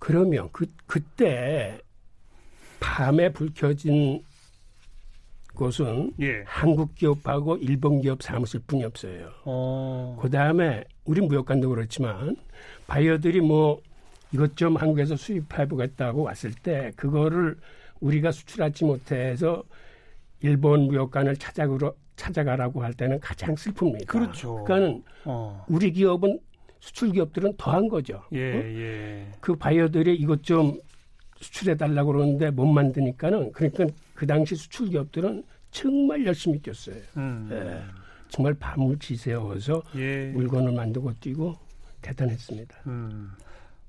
그러면 0.00 0.48
그 0.50 0.66
그때 0.86 1.78
밤에 2.80 3.32
불 3.32 3.54
켜진 3.54 4.24
곳은 5.54 6.12
예. 6.20 6.42
한국 6.46 6.94
기업하고 6.94 7.56
일본 7.56 8.00
기업 8.00 8.22
사무실 8.22 8.60
뿐이 8.66 8.84
없어요. 8.84 9.30
어. 9.44 10.18
그 10.20 10.30
다음에 10.30 10.84
우리 11.04 11.20
무역관도 11.20 11.68
그렇지만 11.68 12.36
바이어들이 12.86 13.40
뭐 13.40 13.80
이것 14.32 14.56
좀 14.56 14.76
한국에서 14.76 15.16
수입해 15.16 15.66
보겠다고 15.68 16.22
왔을 16.22 16.52
때 16.52 16.90
그거를 16.96 17.56
우리가 18.00 18.32
수출하지 18.32 18.84
못해서 18.84 19.62
일본 20.40 20.88
무역관을 20.88 21.36
찾아가러 21.36 21.94
찾아가라고 22.16 22.82
할 22.82 22.92
때는 22.92 23.18
가장 23.20 23.54
슬픕니다. 23.54 24.06
그렇죠. 24.06 24.64
그러니까는 24.64 25.02
어. 25.24 25.64
우리 25.68 25.90
기업은 25.92 26.38
수출 26.80 27.12
기업들은 27.12 27.54
더한 27.56 27.88
거죠. 27.88 28.22
예, 28.32 28.52
어? 28.52 28.56
예. 28.56 29.26
그 29.40 29.54
바이어들이 29.56 30.14
이것 30.14 30.42
좀 30.42 30.78
수출해 31.40 31.76
달라고 31.76 32.12
그러는데 32.12 32.50
못 32.50 32.66
만드니까는 32.66 33.52
그러니까 33.52 33.86
그 34.14 34.26
당시 34.26 34.54
수출 34.54 34.88
기업들은 34.88 35.44
정말 35.70 36.24
열심히 36.24 36.58
뛰었어요. 36.60 36.96
음. 37.16 37.48
예. 37.52 37.82
정말 38.28 38.54
밤을 38.54 38.98
지새워서 38.98 39.82
예. 39.96 40.30
물건을 40.32 40.72
만들고 40.72 41.14
뛰고 41.20 41.54
대단했습니다. 42.00 42.76
음. 42.86 43.32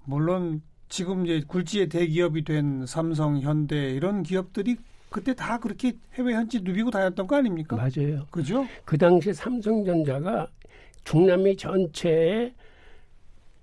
물론 0.03 0.61
지금 0.89 1.25
이제 1.25 1.43
굴지의 1.47 1.89
대기업이 1.89 2.43
된 2.43 2.85
삼성, 2.85 3.39
현대 3.39 3.91
이런 3.91 4.23
기업들이 4.23 4.77
그때 5.09 5.33
다 5.33 5.59
그렇게 5.59 5.93
해외 6.15 6.33
현지 6.33 6.59
누비고 6.59 6.91
다녔던 6.91 7.27
거 7.27 7.37
아닙니까? 7.37 7.75
맞아요. 7.75 8.25
그죠? 8.31 8.65
그 8.83 8.97
당시 8.97 9.33
삼성전자가 9.33 10.47
중남미 11.03 11.55
전체에 11.57 12.53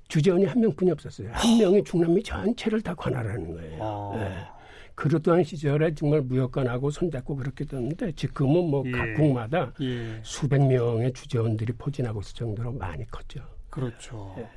주재원이 0.09 0.45
한 0.45 0.61
명뿐이 0.61 0.91
없었어요. 0.91 1.31
한 1.33 1.59
명이 1.59 1.85
중남미 1.85 2.23
전체를 2.23 2.81
다 2.83 2.95
관할하는 2.95 3.53
거예요. 3.53 3.83
아. 3.83 4.17
네. 4.17 4.62
그러던 4.95 5.45
시절에 5.45 5.95
정말 5.95 6.21
무역관하고 6.23 6.91
손잡고 6.91 7.37
그렇게 7.37 7.65
됐는데 7.65 8.13
지금은 8.13 8.71
뭐 8.71 8.83
예. 8.87 8.91
각국마다 8.93 9.73
예. 9.81 10.21
수백 10.23 10.67
명의 10.67 11.13
주재원들이 11.13 11.73
포진하고 11.75 12.21
있을 12.21 12.35
정도로 12.35 12.73
많이 12.73 13.07
컸죠. 13.11 13.41
그렇죠. 13.71 14.35
예. 14.39 14.49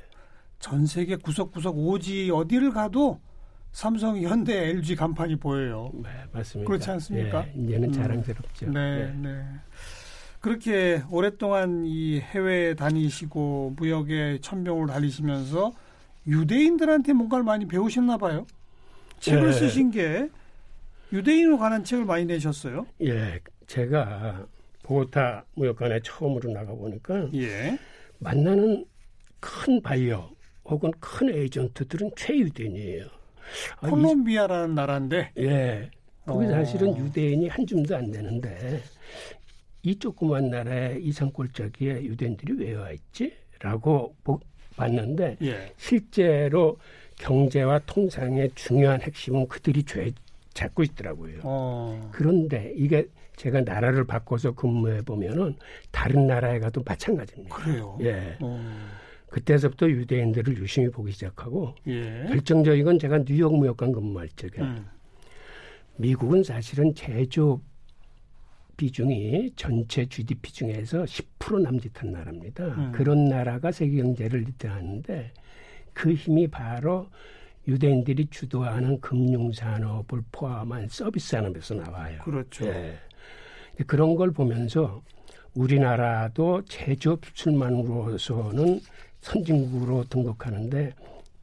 전 0.58 0.86
세계 0.86 1.16
구석구석 1.16 1.76
오지 1.76 2.30
어디를 2.30 2.70
가도 2.70 3.20
삼성, 3.72 4.18
현대, 4.18 4.70
LG 4.70 4.96
간판이 4.96 5.36
보여요. 5.36 5.90
네, 6.02 6.08
맞습니다. 6.32 6.66
그렇지 6.66 6.90
않습니까? 6.92 7.46
예, 7.46 7.52
이제는 7.62 7.88
음. 7.90 7.92
자랑스럽죠. 7.92 8.66
음. 8.66 8.72
네, 8.72 9.12
네, 9.14 9.28
네. 9.28 9.44
그렇게 10.40 11.02
오랫동안 11.10 11.84
이 11.84 12.18
해외에 12.20 12.74
다니시고 12.74 13.74
무역의 13.76 14.40
천병을 14.40 14.86
달리시면서 14.86 15.72
유대인들한테 16.26 17.12
뭔가를 17.12 17.44
많이 17.44 17.66
배우셨나 17.66 18.16
봐요. 18.16 18.46
책을 19.20 19.48
예. 19.48 19.52
쓰신 19.52 19.90
게 19.90 20.28
유대인으로 21.12 21.58
관한 21.58 21.84
책을 21.84 22.04
많이 22.04 22.24
내셨어요. 22.24 22.86
예, 23.02 23.40
제가 23.66 24.46
보고타 24.82 25.44
무역관에 25.54 26.00
처음으로 26.04 26.52
나가 26.52 26.72
보니까 26.74 27.28
예. 27.34 27.78
만나는 28.18 28.84
큰 29.40 29.80
바이어 29.82 30.30
혹은 30.64 30.90
큰 31.00 31.28
에이전트들은 31.34 32.10
최유대인이에요. 32.16 33.06
아, 33.80 33.88
콜롬비아라는 33.88 34.74
나라인데. 34.74 35.32
예. 35.38 35.90
거기 36.24 36.46
어. 36.46 36.50
사실은 36.50 36.96
유대인이 36.96 37.48
한 37.48 37.64
줌도 37.66 37.94
안 37.96 38.10
되는데 38.10 38.82
이 39.82 39.96
조그만 39.96 40.50
나라에 40.50 40.98
이산골짜기에 41.00 42.02
유대인들이 42.02 42.54
왜 42.54 42.74
와 42.74 42.90
있지? 42.90 43.32
라고 43.60 44.16
봤는데 44.76 45.36
예. 45.42 45.72
실제로 45.76 46.78
경제와 47.16 47.80
통상의 47.80 48.50
중요한 48.54 49.00
핵심은 49.00 49.48
그들이 49.48 49.82
죄 49.84 50.12
잡고 50.54 50.82
있더라고요. 50.82 51.40
어. 51.42 52.10
그런데 52.12 52.72
이게 52.76 53.08
제가 53.36 53.60
나라를 53.60 54.06
바꿔서 54.06 54.52
근무해 54.52 55.02
보면은 55.02 55.56
다른 55.90 56.26
나라에 56.26 56.58
가도 56.58 56.82
마찬가지입니다. 56.84 57.54
그래요. 57.54 57.98
예. 58.00 58.36
어. 58.40 58.58
그때서부터 59.28 59.88
유대인들을 59.90 60.56
유심히 60.56 60.88
보기 60.88 61.12
시작하고 61.12 61.74
예. 61.88 62.24
결정적인 62.28 62.84
건 62.84 62.98
제가 62.98 63.24
뉴욕 63.24 63.54
무역관 63.54 63.92
근무할 63.92 64.28
적에 64.30 64.62
음. 64.62 64.86
미국은 65.96 66.42
사실은 66.42 66.94
제조업 66.94 67.60
비중이 68.76 69.52
전체 69.56 70.06
GDP 70.06 70.52
중에서 70.52 71.04
10% 71.04 71.62
남짓한 71.62 72.12
나라입니다. 72.12 72.64
음. 72.66 72.92
그런 72.92 73.24
나라가 73.24 73.72
세계 73.72 74.02
경제를 74.02 74.40
리드하는데 74.40 75.32
그 75.96 76.12
힘이 76.12 76.46
바로 76.46 77.08
유대인들이 77.66 78.26
주도하는 78.26 79.00
금융산업을 79.00 80.22
포함한 80.30 80.88
서비스 80.88 81.30
산업에서 81.30 81.74
나와요. 81.74 82.20
그렇죠. 82.22 82.66
예. 82.66 82.98
그런 83.86 84.14
걸 84.14 84.30
보면서 84.30 85.02
우리나라도 85.54 86.62
제조업 86.66 87.24
수출만으로서는 87.24 88.80
선진국으로 89.22 90.04
등록하는데 90.04 90.92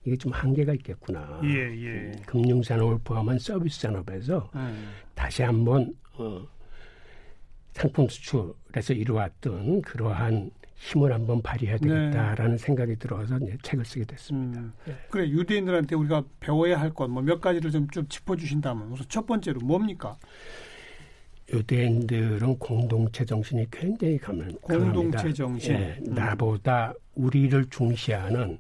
이게 0.05 0.17
좀 0.17 0.31
한계가 0.31 0.73
있겠구나. 0.73 1.41
예, 1.45 1.49
예. 1.49 2.11
금융산업을 2.27 2.99
포함한 3.03 3.39
서비스 3.39 3.81
산업에서 3.81 4.51
음. 4.53 4.91
다시 5.15 5.41
한번 5.41 5.95
어, 6.13 6.45
상품 7.71 8.07
수출에서 8.07 8.93
이루어왔던 8.93 9.81
그러한 9.81 10.51
힘을 10.75 11.13
한번 11.13 11.41
발휘해야 11.41 11.77
네. 11.77 11.88
되겠다라는 11.88 12.51
네. 12.51 12.57
생각이 12.57 12.95
들어서 12.97 13.38
이제 13.38 13.57
책을 13.63 13.86
쓰게 13.86 14.05
됐습니다. 14.05 14.59
음. 14.59 14.73
네. 14.86 14.95
그래 15.09 15.27
유대인들한테 15.29 15.95
우리가 15.95 16.23
배워야 16.39 16.79
할 16.79 16.89
것 16.93 17.07
뭐 17.09 17.21
몇 17.23 17.39
가지를 17.39 17.71
좀, 17.71 17.88
좀 17.89 18.07
짚어주신다면 18.07 18.91
우선 18.91 19.05
첫 19.07 19.25
번째로 19.25 19.59
뭡니까? 19.62 20.17
유대인들은 21.51 22.57
공동체 22.57 23.25
정신이 23.25 23.67
굉장히 23.71 24.17
강합니다. 24.17 24.59
공동체 24.62 25.33
정신. 25.33 25.73
예, 25.73 25.99
음. 26.07 26.13
나보다 26.13 26.93
우리를 27.15 27.65
중시하는 27.69 28.57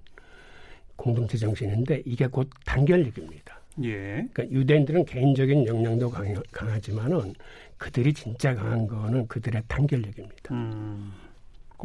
공동체 0.95 1.37
정신인데 1.37 2.03
이게 2.05 2.27
곧 2.27 2.49
단결력입니다. 2.65 3.59
예. 3.83 4.27
그러니까 4.31 4.49
유대인들은 4.51 5.05
개인적인 5.05 5.65
역량도 5.65 6.11
강하, 6.51 6.79
지만은 6.79 7.33
그들이 7.77 8.13
진짜 8.13 8.53
강한 8.53 8.85
거는 8.85 9.27
그들의 9.27 9.63
단결력입니다. 9.67 10.53
음. 10.53 11.11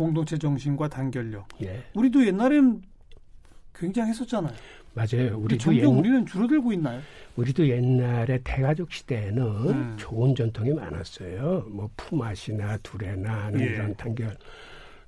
공동체 0.03 0.39
정신과 0.39 0.89
단결력. 0.89 1.49
예. 1.65 1.83
우리도 1.95 2.25
옛날에는 2.25 2.81
굉장했었잖아요. 3.75 4.55
맞아요. 4.95 5.37
우리도 5.39 5.59
점점 5.59 5.83
옛, 5.83 5.85
우리는 5.87 6.25
줄어들고 6.25 6.73
있나요? 6.73 7.01
우리도 7.35 7.69
옛날에 7.69 8.39
대가족 8.45 8.93
시대에는 8.93 9.43
음. 9.43 9.97
좋은 9.99 10.37
전통이 10.37 10.73
많았어요. 10.73 11.67
뭐 11.69 11.91
품앗이나 11.97 12.77
두레나 12.85 13.51
예. 13.59 13.65
이런 13.65 13.95
단결 13.97 14.37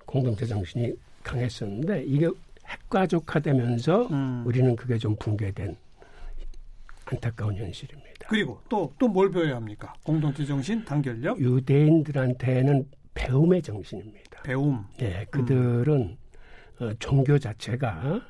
공동체 0.06 0.44
정신이 0.44 0.92
강했었는데 1.22 2.02
이게 2.04 2.28
핵가족화되면서 2.66 4.08
음. 4.08 4.42
우리는 4.44 4.74
그게 4.74 4.98
좀 4.98 5.14
붕괴된 5.16 5.76
안타까운 7.06 7.54
현실입니다. 7.54 8.26
그리고 8.28 8.60
또 8.68 8.92
또 8.98 9.06
뭘 9.06 9.30
배워야 9.30 9.54
합니까? 9.54 9.92
공동체 10.02 10.44
정신, 10.44 10.84
단결력? 10.84 11.40
유대인들한테는 11.40 12.88
배움의 13.14 13.62
정신입니다. 13.62 14.29
배움. 14.42 14.84
예, 15.00 15.26
그들은 15.30 16.16
음. 16.80 16.84
어, 16.84 16.92
종교 16.98 17.38
자체가 17.38 18.22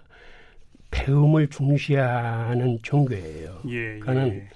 배움을 0.90 1.48
중시하는 1.48 2.78
종교예요. 2.82 3.62
예, 3.68 3.98
그러니까는 4.00 4.28
예. 4.34 4.48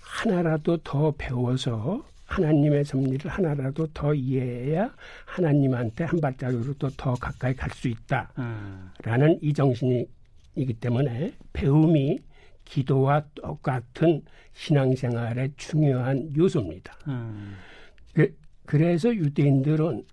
하나라도 0.00 0.76
더 0.78 1.12
배워서 1.16 2.04
하나님의 2.26 2.84
섭리를 2.84 3.30
하나라도 3.30 3.86
더 3.94 4.12
이해해야 4.12 4.92
하나님한테 5.24 6.04
한 6.04 6.20
발자국으로 6.20 6.74
더 6.96 7.14
가까이 7.14 7.54
갈 7.54 7.70
수 7.70 7.88
있다라는 7.88 9.28
음. 9.30 9.38
이 9.40 9.52
정신이기 9.52 10.74
때문에 10.80 11.34
배움이 11.52 12.18
기도와 12.64 13.22
똑같은 13.34 14.22
신앙생활의 14.54 15.52
중요한 15.56 16.32
요소입니다. 16.36 16.96
음. 17.08 17.56
그 18.14 18.76
래서 18.76 19.14
유대인들은 19.14 20.04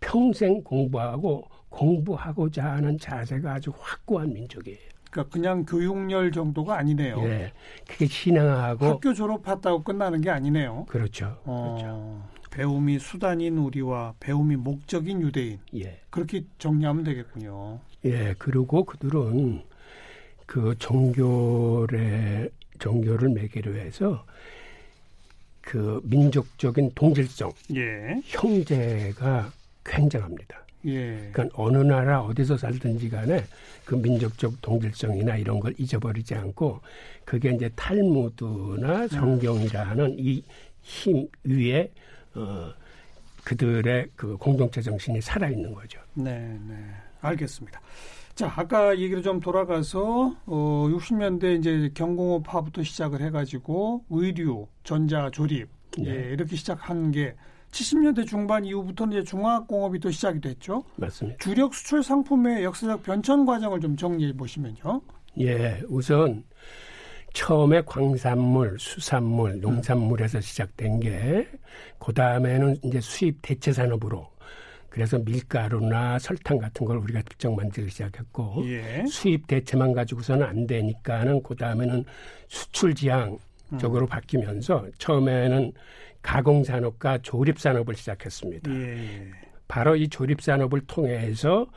평생 0.00 0.62
공부하고 0.62 1.44
공부하고자 1.68 2.64
하는 2.64 2.98
자세가 2.98 3.54
아주 3.54 3.72
확고한 3.78 4.32
민족이에요. 4.32 4.78
그러니까 5.10 5.32
그냥 5.32 5.64
교육열 5.64 6.32
정도가 6.32 6.78
아니네요. 6.78 7.20
네, 7.22 7.52
그게 7.88 8.06
신앙하고 8.06 8.86
학교 8.86 9.14
졸업했다고 9.14 9.82
끝나는 9.82 10.20
게 10.20 10.30
아니네요. 10.30 10.86
그렇죠. 10.88 11.38
어, 11.44 11.76
그렇죠. 11.78 12.22
배움이 12.50 12.98
수단인 12.98 13.58
우리와 13.58 14.14
배움이 14.20 14.56
목적인 14.56 15.20
유대인. 15.22 15.58
예. 15.74 16.00
그렇게 16.10 16.44
정리하면 16.58 17.04
되겠군요. 17.04 17.80
예, 18.04 18.34
그리고 18.38 18.84
그들은 18.84 19.62
그 20.46 20.74
종교의 20.78 22.50
종교를 22.78 23.30
매개로 23.30 23.74
해서 23.76 24.24
그 25.60 26.00
민족적인 26.04 26.92
동질성, 26.94 27.52
예. 27.74 28.20
형제가 28.24 29.50
굉장합니다. 29.86 30.58
예. 30.86 31.30
그러니까 31.32 31.48
어느 31.54 31.78
나라 31.78 32.20
어디서 32.22 32.56
살든지 32.56 33.08
간에 33.08 33.44
그 33.84 33.94
민족적 33.94 34.60
동질성이나 34.60 35.36
이런 35.36 35.58
걸 35.58 35.74
잊어버리지 35.78 36.34
않고 36.34 36.80
그게 37.24 37.50
이제 37.50 37.70
탈무드나 37.74 39.08
성경이라는 39.08 40.16
이 40.18 40.42
힘 40.86 41.26
위에 41.44 41.90
어, 42.34 42.72
그들의 43.44 44.08
그 44.14 44.36
공동체 44.36 44.80
정신이 44.80 45.20
살아 45.20 45.48
있는 45.48 45.74
거죠. 45.74 46.00
네, 46.14 46.58
네, 46.68 46.76
알겠습니다. 47.20 47.80
자, 48.34 48.52
아까 48.54 48.96
얘기를 48.98 49.22
좀 49.22 49.40
돌아가서 49.40 50.36
어 50.46 50.86
60년대 50.90 51.58
이제 51.58 51.90
경공업화부터 51.94 52.82
시작을 52.82 53.20
해가지고 53.22 54.04
의류, 54.10 54.68
전자, 54.84 55.30
조립 55.30 55.68
네. 55.98 56.04
예, 56.06 56.32
이렇게 56.32 56.54
시작한 56.56 57.10
게 57.10 57.34
70년대 57.76 58.26
중반 58.26 58.64
이후부터는 58.64 59.18
이제 59.18 59.22
중화공업이 59.22 60.00
또 60.00 60.10
시작이 60.10 60.40
됐죠. 60.40 60.84
맞습니다. 60.96 61.38
주력 61.38 61.74
수출 61.74 62.02
상품의 62.02 62.64
역사적 62.64 63.02
변천 63.02 63.44
과정을 63.44 63.80
좀 63.80 63.96
정리해 63.96 64.32
보시면요. 64.32 65.02
예, 65.40 65.82
우선 65.88 66.44
처음에 67.34 67.82
광산물, 67.82 68.78
수산물, 68.78 69.60
농산물에서 69.60 70.40
시작된 70.40 71.00
게, 71.00 71.48
그 71.98 72.14
다음에는 72.14 72.78
이제 72.82 73.00
수입 73.00 73.40
대체 73.42 73.72
산업으로 73.72 74.26
그래서 74.88 75.18
밀가루나 75.18 76.18
설탕 76.18 76.56
같은 76.56 76.86
걸 76.86 76.96
우리가 76.96 77.20
직접 77.28 77.54
만들기 77.54 77.90
시작했고 77.90 78.62
예. 78.64 79.04
수입 79.06 79.46
대체만 79.46 79.92
가지고서는 79.92 80.46
안 80.46 80.66
되니까는 80.66 81.42
그 81.42 81.54
다음에는 81.54 82.06
수출 82.48 82.94
지향 82.94 83.36
쪽으로 83.78 84.06
음. 84.06 84.08
바뀌면서 84.08 84.86
처음에는 84.96 85.72
가공 86.26 86.64
산업과 86.64 87.18
조립 87.18 87.60
산업을 87.60 87.94
시작했습니다. 87.94 88.68
예. 88.74 89.30
바로 89.68 89.94
이 89.94 90.08
조립 90.08 90.42
산업을 90.42 90.80
통해서 90.88 91.68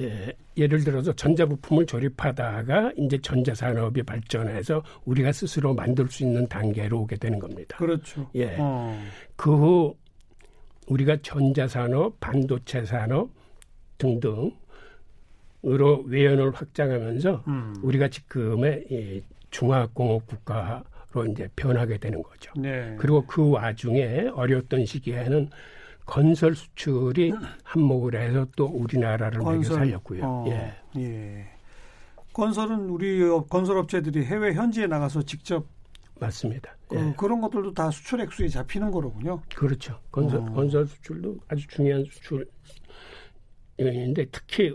예, 0.00 0.32
예를 0.56 0.82
들어서 0.82 1.12
전자부품을 1.12 1.86
조립하다가 1.86 2.94
이제 2.98 3.16
전자산업이 3.18 4.02
발전해서 4.02 4.82
우리가 5.04 5.30
스스로 5.30 5.72
만들 5.72 6.08
수 6.08 6.24
있는 6.24 6.48
단계로 6.48 7.02
오게 7.02 7.16
되는 7.16 7.38
겁니다. 7.38 7.76
그렇죠. 7.76 8.28
예. 8.34 8.56
어. 8.58 9.00
그후 9.36 9.94
우리가 10.88 11.18
전자산업, 11.22 12.18
반도체 12.18 12.84
산업 12.84 13.30
등등 13.96 14.50
으로 15.64 16.02
외연을 16.06 16.50
확장하면서 16.50 17.44
음. 17.46 17.74
우리가 17.82 18.08
지금의 18.08 18.84
이 18.90 19.22
중화공업 19.50 20.26
국가 20.26 20.84
로 21.14 21.24
이제 21.26 21.48
변하게 21.54 21.98
되는 21.98 22.22
거죠. 22.22 22.52
네. 22.56 22.96
그리고 22.98 23.24
그 23.26 23.50
와중에 23.50 24.28
어려웠던 24.34 24.84
시기에는 24.84 25.48
건설 26.04 26.54
수출이 26.54 27.32
한몫을 27.62 28.20
해서 28.20 28.46
또 28.56 28.66
우리나라를 28.66 29.40
건설, 29.40 29.54
먹여 29.54 29.74
살렸고요. 29.74 30.24
어, 30.24 30.44
예. 30.48 30.74
예. 30.98 31.46
건설은 32.32 32.90
우리 32.90 33.20
건설 33.48 33.78
업체들이 33.78 34.24
해외 34.24 34.52
현지에 34.54 34.88
나가서 34.88 35.22
직접 35.22 35.66
맞습니다. 36.20 36.76
그, 36.88 36.96
예. 36.96 37.14
그런 37.16 37.40
것들도 37.40 37.74
다 37.74 37.90
수출 37.90 38.20
액수에 38.20 38.48
잡히는 38.48 38.90
거로군요. 38.90 39.40
그렇죠. 39.54 40.00
건설, 40.10 40.40
어. 40.40 40.44
건설 40.52 40.86
수출도 40.86 41.38
아주 41.48 41.66
중요한 41.68 42.04
수출 42.04 42.46
인데 43.78 44.26
특히 44.30 44.72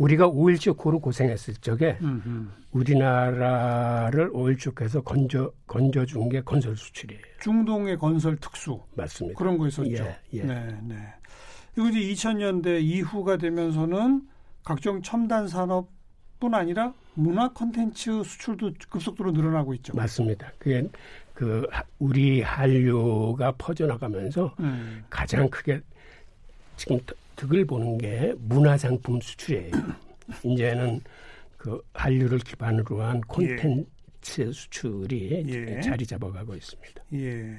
우리가 0.00 0.28
오일쇼크로 0.28 0.98
고생했을 1.00 1.54
적에 1.56 1.98
음흠. 2.00 2.48
우리나라를 2.72 4.30
오일쇼크에서 4.32 5.02
건져 5.02 5.52
건져 5.66 6.06
준 6.06 6.30
게 6.30 6.40
건설 6.40 6.74
수출이에요. 6.74 7.20
중동의 7.42 7.98
건설 7.98 8.36
특수 8.36 8.80
맞습니다. 8.94 9.36
그런 9.38 9.58
거 9.58 9.68
있었죠. 9.68 9.90
예, 9.90 10.16
예. 10.32 10.42
네, 10.42 10.78
네. 10.84 10.96
그리고 11.74 11.90
이제 11.90 12.00
2000년대 12.14 12.82
이후가 12.82 13.36
되면서는 13.36 14.22
각종 14.64 15.02
첨단 15.02 15.46
산업 15.48 15.88
뿐 16.38 16.54
아니라 16.54 16.94
문화 17.12 17.48
콘텐츠 17.52 18.22
수출도 18.24 18.72
급속도로 18.88 19.32
늘어나고 19.32 19.74
있죠. 19.74 19.92
맞습니다. 19.94 20.50
그게 20.58 20.88
그 21.34 21.66
우리 21.98 22.40
한류가 22.40 23.52
퍼져나가면서 23.58 24.54
음. 24.60 25.04
가장 25.10 25.50
크게 25.50 25.82
지금 26.78 26.98
득을 27.36 27.64
보는 27.64 27.98
게 27.98 28.34
문화상품 28.38 29.20
수출이에요. 29.20 29.70
이제는 30.44 31.00
그 31.56 31.80
한류를 31.92 32.38
기반으로 32.38 33.02
한 33.02 33.20
콘텐츠 33.22 33.86
예. 34.40 34.52
수출이 34.52 35.44
예. 35.48 35.80
자리 35.80 36.06
잡아가고 36.06 36.54
있습니다. 36.54 37.02
예. 37.14 37.58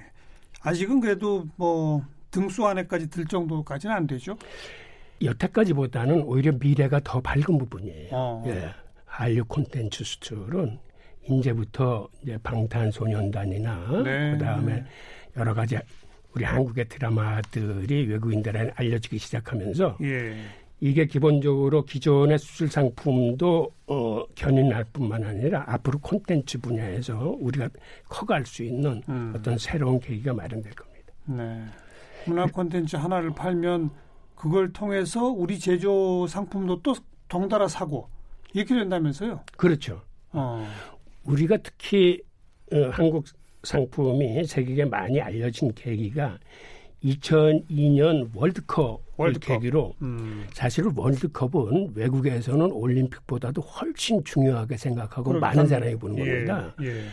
아직은 0.62 1.00
그래도 1.00 1.46
뭐 1.56 2.04
등수 2.30 2.66
안에까지 2.66 3.10
들 3.10 3.26
정도까지는 3.26 3.96
안 3.96 4.08
되죠. 4.08 4.38
여태까지보다는 5.24 6.24
오히려 6.24 6.52
미래가 6.54 7.00
더 7.04 7.20
밝은 7.22 7.58
부분이에요. 7.58 8.10
어. 8.12 8.44
예. 8.48 8.70
한류 9.06 9.44
콘텐츠 9.46 10.04
수출은 10.04 10.80
이제부터 11.30 12.08
이제 12.24 12.38
방탄소년단이나 12.42 14.02
네. 14.04 14.32
그다음에 14.32 14.84
여러 15.38 15.54
가지 15.54 15.78
우리 16.36 16.44
한국의 16.44 16.88
드라마들이 16.88 18.06
외국인들한테 18.08 18.74
알려지기 18.76 19.18
시작하면서 19.18 19.98
예. 20.02 20.36
이게 20.80 21.06
기본적으로 21.06 21.86
기존의 21.86 22.40
수출 22.40 22.68
상품도 22.68 23.72
어, 23.88 24.26
견인할 24.34 24.86
뿐만 24.92 25.24
아니라 25.24 25.64
앞으로 25.68 26.00
콘텐츠 26.00 26.58
분야에서 26.60 27.36
우리가 27.40 27.70
커갈 28.10 28.46
수 28.46 28.64
있는 28.64 29.02
음. 29.08 29.34
어떤 29.36 29.58
새로운 29.60 30.00
계기가 30.00 30.34
마련될 30.34 30.74
겁니다. 30.74 31.14
네. 31.26 31.66
문화 32.26 32.46
콘텐츠 32.48 32.96
하나를 32.96 33.32
팔면 33.32 33.92
그걸 34.36 34.74
통해서 34.74 35.26
우리 35.26 35.60
제조 35.60 36.26
상품도 36.26 36.82
또 36.82 36.96
덩달아 37.28 37.68
사고 37.68 38.10
이렇게 38.54 38.74
된다면서요? 38.74 39.42
그렇죠. 39.56 40.02
어. 40.32 40.68
우리가 41.24 41.58
특히 41.58 42.20
어, 42.74 42.90
한국 42.92 43.26
상품이 43.64 44.44
세계에 44.46 44.86
많이 44.86 45.22
알려진 45.22 45.74
계기가 45.74 46.38
2002년 47.04 48.30
월드컵 48.34 49.02
월드컵. 49.18 49.60
계기로 49.60 49.94
음. 50.02 50.46
사실은 50.54 50.92
월드컵은 50.96 51.94
외국에서는 51.96 52.72
올림픽보다도 52.72 53.62
훨씬 53.62 54.24
중요하게 54.24 54.78
생각하고 54.78 55.24
그렇구나. 55.30 55.48
많은 55.48 55.68
사람이 55.68 55.96
보는 55.96 56.20
예, 56.20 56.26
겁니다. 56.26 56.76
예. 56.82 57.04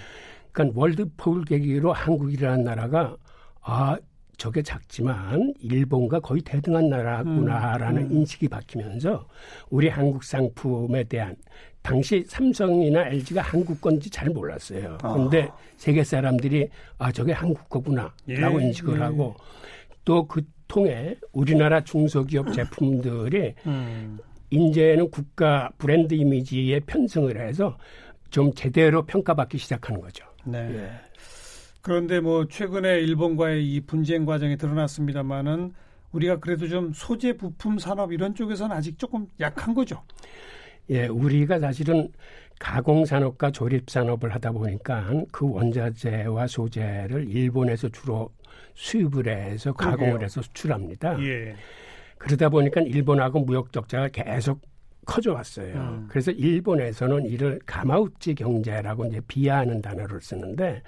그러니까 0.52 0.78
월드컵을 0.78 1.44
계기로 1.44 1.92
한국이라는 1.92 2.64
나라가 2.64 3.16
아 3.62 3.96
저게 4.36 4.62
작지만 4.62 5.52
일본과 5.60 6.20
거의 6.20 6.42
대등한 6.42 6.88
나라구나라는 6.88 8.02
음, 8.02 8.10
음. 8.10 8.16
인식이 8.18 8.48
바뀌면서 8.48 9.26
우리 9.68 9.88
한국 9.88 10.22
상품에 10.22 11.04
대한 11.04 11.34
당시 11.82 12.24
삼성이나 12.26 13.08
LG가 13.08 13.42
한국 13.42 13.80
건지 13.80 14.10
잘 14.10 14.28
몰랐어요. 14.30 14.98
그런데 15.00 15.44
아. 15.44 15.56
세계 15.76 16.04
사람들이 16.04 16.68
아 16.98 17.12
저게 17.12 17.32
한국 17.32 17.68
거구나라고 17.68 18.60
예, 18.60 18.66
인식을 18.66 18.96
예. 18.96 19.02
하고 19.02 19.34
또 20.04 20.26
그 20.26 20.42
통해 20.68 21.16
우리나라 21.32 21.82
중소기업 21.82 22.52
제품들이 22.52 23.54
음. 23.66 24.18
이제는 24.50 25.10
국가 25.10 25.70
브랜드 25.78 26.14
이미지에 26.14 26.80
편승을 26.80 27.40
해서 27.40 27.76
좀 28.30 28.52
제대로 28.54 29.04
평가받기 29.04 29.58
시작하는 29.58 30.00
거죠. 30.00 30.24
네. 30.44 30.58
예. 30.58 30.90
그런데 31.80 32.20
뭐 32.20 32.46
최근에 32.46 33.00
일본과의 33.00 33.66
이 33.66 33.80
분쟁 33.80 34.26
과정이 34.26 34.56
드러났습니다마는 34.58 35.72
우리가 36.12 36.38
그래도 36.38 36.68
좀 36.68 36.92
소재 36.92 37.34
부품 37.34 37.78
산업 37.78 38.12
이런 38.12 38.34
쪽에서는 38.34 38.74
아직 38.74 38.98
조금 38.98 39.26
약한 39.40 39.74
거죠. 39.74 40.02
예, 40.90 41.06
우리가 41.06 41.58
사실은 41.58 42.08
가공 42.58 43.04
산업과 43.04 43.52
조립 43.52 43.88
산업을 43.88 44.34
하다 44.34 44.52
보니까 44.52 45.12
그 45.30 45.48
원자재와 45.48 46.46
소재를 46.46 47.28
일본에서 47.28 47.88
주로 47.88 48.30
수입을 48.74 49.28
해서 49.28 49.72
가공을. 49.72 50.22
해서 50.22 50.42
수출합니다. 50.42 51.20
예. 51.22 51.54
그러다 52.18 52.48
보니까 52.48 52.80
일본하고 52.80 53.40
무역 53.40 53.72
적자가 53.72 54.08
계속 54.08 54.60
커져 55.06 55.32
왔어요. 55.32 55.74
음. 55.74 56.06
그래서 56.08 56.30
일본에서는 56.30 57.26
이를 57.26 57.58
가마우치 57.64 58.34
경제라고 58.34 59.06
이제 59.06 59.20
비하하는 59.26 59.80
단어를 59.80 60.20
쓰는데 60.20 60.82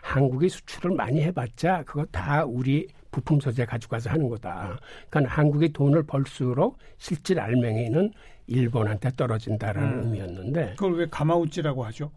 한국이 0.00 0.48
수출을 0.48 0.94
많이 0.94 1.22
해봤자 1.22 1.82
그거 1.84 2.06
다 2.06 2.44
우리 2.44 2.86
부품 3.14 3.38
소재 3.38 3.64
가지고 3.64 3.92
가서 3.92 4.10
하는 4.10 4.28
거다. 4.28 4.76
그러니까 5.08 5.32
한국이 5.32 5.72
돈을 5.72 6.02
벌수록 6.02 6.78
실질 6.98 7.38
알맹이는 7.38 8.10
일본한테 8.48 9.10
떨어진다라는 9.16 9.88
음. 9.88 10.02
의미였는데 10.02 10.70
그걸 10.70 10.96
왜 10.96 11.06
가마우찌라고 11.08 11.84
하죠? 11.84 12.10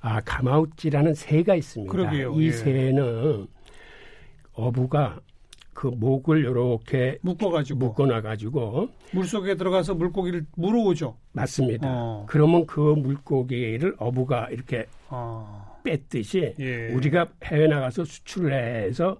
아 0.00 0.20
가마우찌라는 0.20 1.14
새가 1.14 1.54
있습니다. 1.54 1.90
그러게요. 1.90 2.38
이 2.38 2.48
예. 2.48 2.52
새는 2.52 3.46
어부가 4.52 5.20
그 5.72 5.86
목을 5.86 6.40
이렇게 6.40 7.18
묶어가지고 7.22 7.78
묶어놔가지고 7.78 8.88
물 9.12 9.24
속에 9.24 9.54
들어가서 9.56 9.94
물고기를 9.94 10.44
물어오죠. 10.54 11.16
맞습니다. 11.32 11.88
어. 11.90 12.26
그러면 12.28 12.66
그 12.66 12.80
물고기를 12.80 13.96
어부가 13.98 14.50
이렇게 14.50 14.86
어. 15.08 15.80
뺐듯이 15.82 16.54
예. 16.58 16.88
우리가 16.92 17.28
해외 17.44 17.68
나가서 17.68 18.04
수출해서 18.04 19.16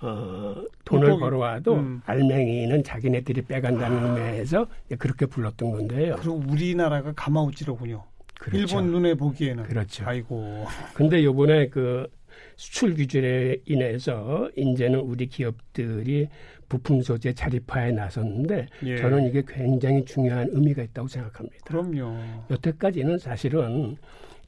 어, 0.00 0.54
돈을 0.84 1.08
물고기. 1.08 1.20
벌어와도 1.20 1.74
음. 1.74 2.02
알맹이는 2.06 2.84
자기네들이 2.84 3.42
빼간다는 3.42 3.98
아. 3.98 4.18
의미에서 4.18 4.66
그렇게 4.98 5.26
불렀던 5.26 5.70
건데요. 5.70 6.16
그리고 6.16 6.42
우리나라가 6.48 7.12
가마우찌로군요. 7.12 8.04
그렇죠. 8.38 8.58
일본 8.58 8.92
눈에 8.92 9.14
보기에는 9.14 9.64
그렇죠. 9.64 10.04
아이고. 10.06 10.66
근데 10.94 11.24
요번에 11.24 11.68
그 11.68 12.06
수출 12.56 12.94
규제에 12.94 13.56
인해서 13.66 14.48
이제는 14.56 15.00
우리 15.00 15.26
기업들이 15.26 16.28
부품 16.68 17.02
소재 17.02 17.32
자립화에 17.32 17.92
나섰는데 17.92 18.66
예. 18.84 18.96
저는 18.98 19.26
이게 19.26 19.42
굉장히 19.46 20.04
중요한 20.04 20.48
의미가 20.52 20.82
있다고 20.82 21.08
생각합니다. 21.08 21.56
그럼요. 21.64 22.16
여태까지는 22.50 23.18
사실은 23.18 23.96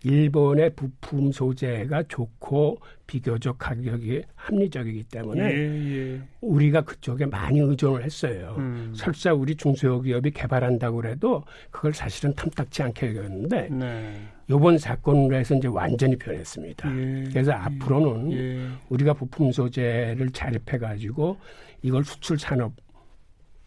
일본의 0.02 0.74
부품 0.76 1.30
소재가 1.30 2.04
좋고 2.08 2.78
비교적 3.06 3.58
가격이 3.58 4.22
합리적이기 4.34 5.04
때문에 5.04 5.42
예, 5.42 6.14
예. 6.14 6.22
우리가 6.40 6.82
그쪽에 6.82 7.26
많이 7.26 7.58
의존을 7.60 8.02
했어요. 8.04 8.54
음. 8.58 8.92
설사 8.94 9.34
우리 9.34 9.54
중소기업이 9.56 10.30
개발한다고 10.30 11.04
해도 11.04 11.44
그걸 11.70 11.92
사실은 11.92 12.34
탐탁치 12.34 12.82
않게 12.82 13.08
여겼는데 13.08 13.68
네. 13.68 14.22
이번 14.48 14.78
사건으로 14.78 15.36
해서 15.36 15.54
이제 15.54 15.68
완전히 15.68 16.16
변했습니다. 16.16 16.96
예, 16.96 17.24
그래서 17.30 17.52
앞으로는 17.52 18.32
예. 18.32 18.68
우리가 18.88 19.12
부품 19.12 19.52
소재를 19.52 20.30
자립해 20.30 20.78
가지고 20.78 21.36
이걸 21.82 22.04
수출 22.04 22.38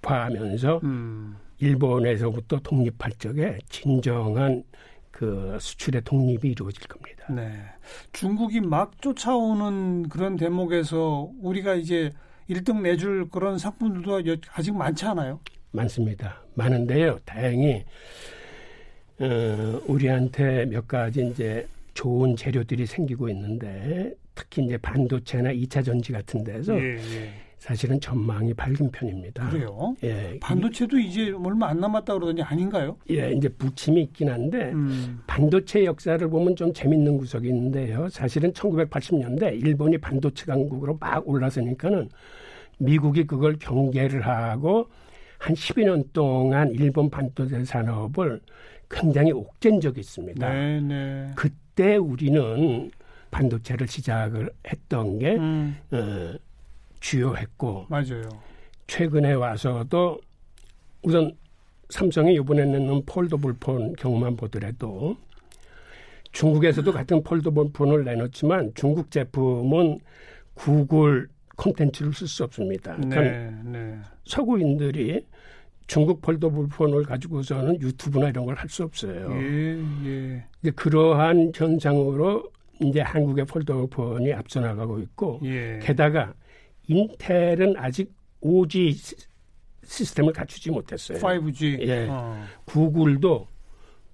산업화하면서 0.02 0.82
음. 0.84 1.36
일본에서부터 1.60 2.60
독립할 2.60 3.12
적에 3.20 3.58
진정한 3.70 4.64
그 5.14 5.58
수출의 5.62 6.02
독립이 6.04 6.52
이루어질 6.52 6.88
겁니다. 6.88 7.32
네. 7.32 7.54
중국이 8.12 8.60
막 8.60 9.00
쫓아오는 9.00 10.10
그런 10.10 10.36
대목에서 10.36 11.30
우리가 11.40 11.76
이제 11.76 12.12
1등 12.50 12.82
내줄 12.82 13.30
그런 13.30 13.60
상품들도 13.60 14.38
아직 14.54 14.76
많지 14.76 15.06
않아요? 15.06 15.40
많습니다. 15.72 16.42
많은데요. 16.56 17.20
다행히 17.26 17.86
어, 19.20 19.82
우리한테 19.86 20.66
몇 20.66 20.88
가지 20.88 21.26
이제 21.28 21.68
좋은 21.94 22.36
재료들이 22.36 22.88
생기고 22.88 23.30
있는데 23.30 24.16
특히 24.34 24.66
이제 24.66 24.78
반도체나 24.78 25.54
2차 25.54 25.86
전지 25.86 26.12
같은 26.12 26.44
데서 26.44 26.76
예, 26.76 26.98
예. 26.98 27.34
사실은 27.64 27.98
전망이 28.02 28.54
밝은 28.54 28.92
편입니다. 28.92 29.50
그래요? 29.50 29.96
예. 30.04 30.38
반도체도 30.42 31.00
이제 31.00 31.32
얼마 31.32 31.70
안 31.70 31.80
남았다 31.80 32.14
그러더니 32.14 32.42
아닌가요? 32.42 32.98
예, 33.10 33.32
이제 33.32 33.48
부침이 33.48 34.02
있긴 34.02 34.28
한데 34.28 34.74
음. 34.74 35.22
반도체 35.28 35.86
역사를 35.86 36.28
보면 36.28 36.58
좀 36.58 36.74
재밌는 36.74 37.18
구석이 37.18 37.48
있는데요. 37.48 38.10
사실은 38.10 38.52
1980년대 38.52 39.66
일본이 39.66 39.98
반도체 39.98 40.46
강국으로 40.46 40.98
막 41.00 41.26
올라서니까는 41.26 42.10
미국이 42.80 43.26
그걸 43.26 43.56
경계를 43.58 44.28
하고 44.28 44.90
한 45.38 45.56
12년 45.56 46.12
동안 46.12 46.70
일본 46.72 47.10
반도체 47.10 47.64
산업을 47.64 48.42
굉장히 48.90 49.32
옥죄인 49.32 49.80
적이 49.80 50.02
있습니다. 50.02 50.50
네, 50.54 50.82
네. 50.82 51.32
그때 51.38 51.96
우리는 51.96 52.92
반도체를 53.32 53.88
시작을 53.88 54.50
했던 54.68 55.18
게 55.18 55.38
음. 55.38 55.78
어, 55.92 56.34
주요했고 57.08 57.88
맞아요. 57.90 58.30
최근에 58.88 59.34
와서도 59.34 60.20
우선 61.04 61.32
삼성이 61.90 62.36
이번에 62.36 62.66
내는 62.66 63.04
foldable 63.06 63.56
phone 63.60 63.94
경우만 63.94 64.38
보더라도 64.38 65.18
중국에서도 66.32 66.92
같은 66.92 67.22
foldable 67.22 67.72
phone을 67.74 68.06
내놓지만 68.06 68.72
중국 68.74 69.12
제품은 69.12 70.00
구글 70.56 71.28
콘텐츠를 71.58 72.14
쓸 72.14 72.28
수 72.28 72.44
없습니다. 72.46 72.96
네, 72.98 73.10
그러니까 73.10 73.70
네. 73.70 74.00
서구인들이 74.26 75.26
중국 75.86 76.22
foldable 76.22 76.68
phone을 76.70 77.04
가지고서는 77.04 77.82
유튜브나 77.82 78.30
이런 78.30 78.46
걸 78.46 78.56
할 78.56 78.70
수 78.70 78.84
없어요. 78.84 79.30
예, 79.34 79.78
예. 80.06 80.46
이제 80.62 80.72
그러한 80.72 81.52
현상으로 81.54 82.50
이제 82.82 83.02
한국의 83.02 83.46
폴더블 83.46 83.88
폰이 83.90 84.34
앞서 84.34 84.62
나가고 84.62 85.00
있고 85.00 85.42
예. 85.44 85.80
게다가 85.84 86.34
인텔은 86.88 87.76
아직 87.78 88.14
5G 88.42 89.28
시스템을 89.86 90.34
갖추지 90.34 90.72
못했어요. 90.72 91.20
5G. 91.20 91.82
예. 91.82 92.08
어. 92.10 92.44
구글도 92.66 93.48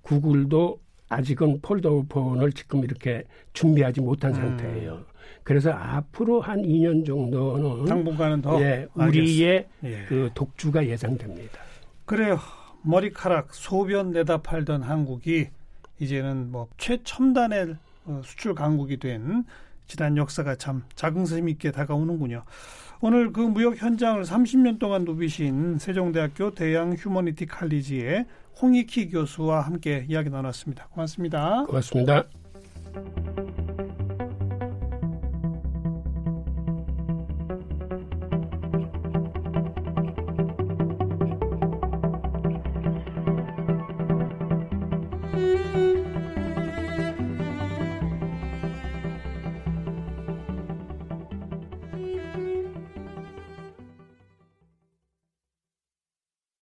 구글도 0.01 0.79
아직은 1.10 1.62
폴더폰을 1.62 2.51
지금 2.53 2.84
이렇게 2.84 3.23
준비하지 3.53 4.01
못한 4.01 4.32
음. 4.32 4.36
상태예요. 4.36 5.05
그래서 5.43 5.71
앞으로 5.71 6.41
한 6.41 6.62
2년 6.62 7.05
정도는 7.05 7.86
당분간은 7.86 8.41
더 8.41 8.62
예, 8.62 8.88
우리의 8.93 9.67
예. 9.84 10.05
그 10.08 10.29
독주가 10.36 10.86
예상됩니다. 10.86 11.60
그래요. 12.05 12.39
머리카락 12.84 13.53
소변 13.53 14.12
내다 14.12 14.41
팔던 14.41 14.84
한국이 14.84 15.47
이제는 15.99 16.51
뭐 16.51 16.69
최첨단의 16.77 17.75
어, 18.05 18.21
수출 18.23 18.55
강국이 18.55 18.97
된 18.97 19.43
지난 19.89 20.15
역사가 20.15 20.56
참 20.56 20.84
자긍심 20.95 21.49
있게 21.49 21.71
다가오는군요. 21.71 22.43
오늘 23.02 23.34
그 23.34 23.41
무역 23.41 23.82
현장을 23.82 24.21
30년 24.23 24.78
동안 24.78 25.04
누비신 25.04 25.80
세종대학교 25.80 26.54
대양 26.54 26.93
휴머니티 26.93 27.47
칼리지의 27.47 28.25
홍익희 28.62 29.10
교수와 29.10 29.62
함께 29.62 30.06
이야기 30.08 30.30
나눴습니다. 30.30 30.89
고맙습니다. 30.91 31.65
고맙습니다. 31.65 32.25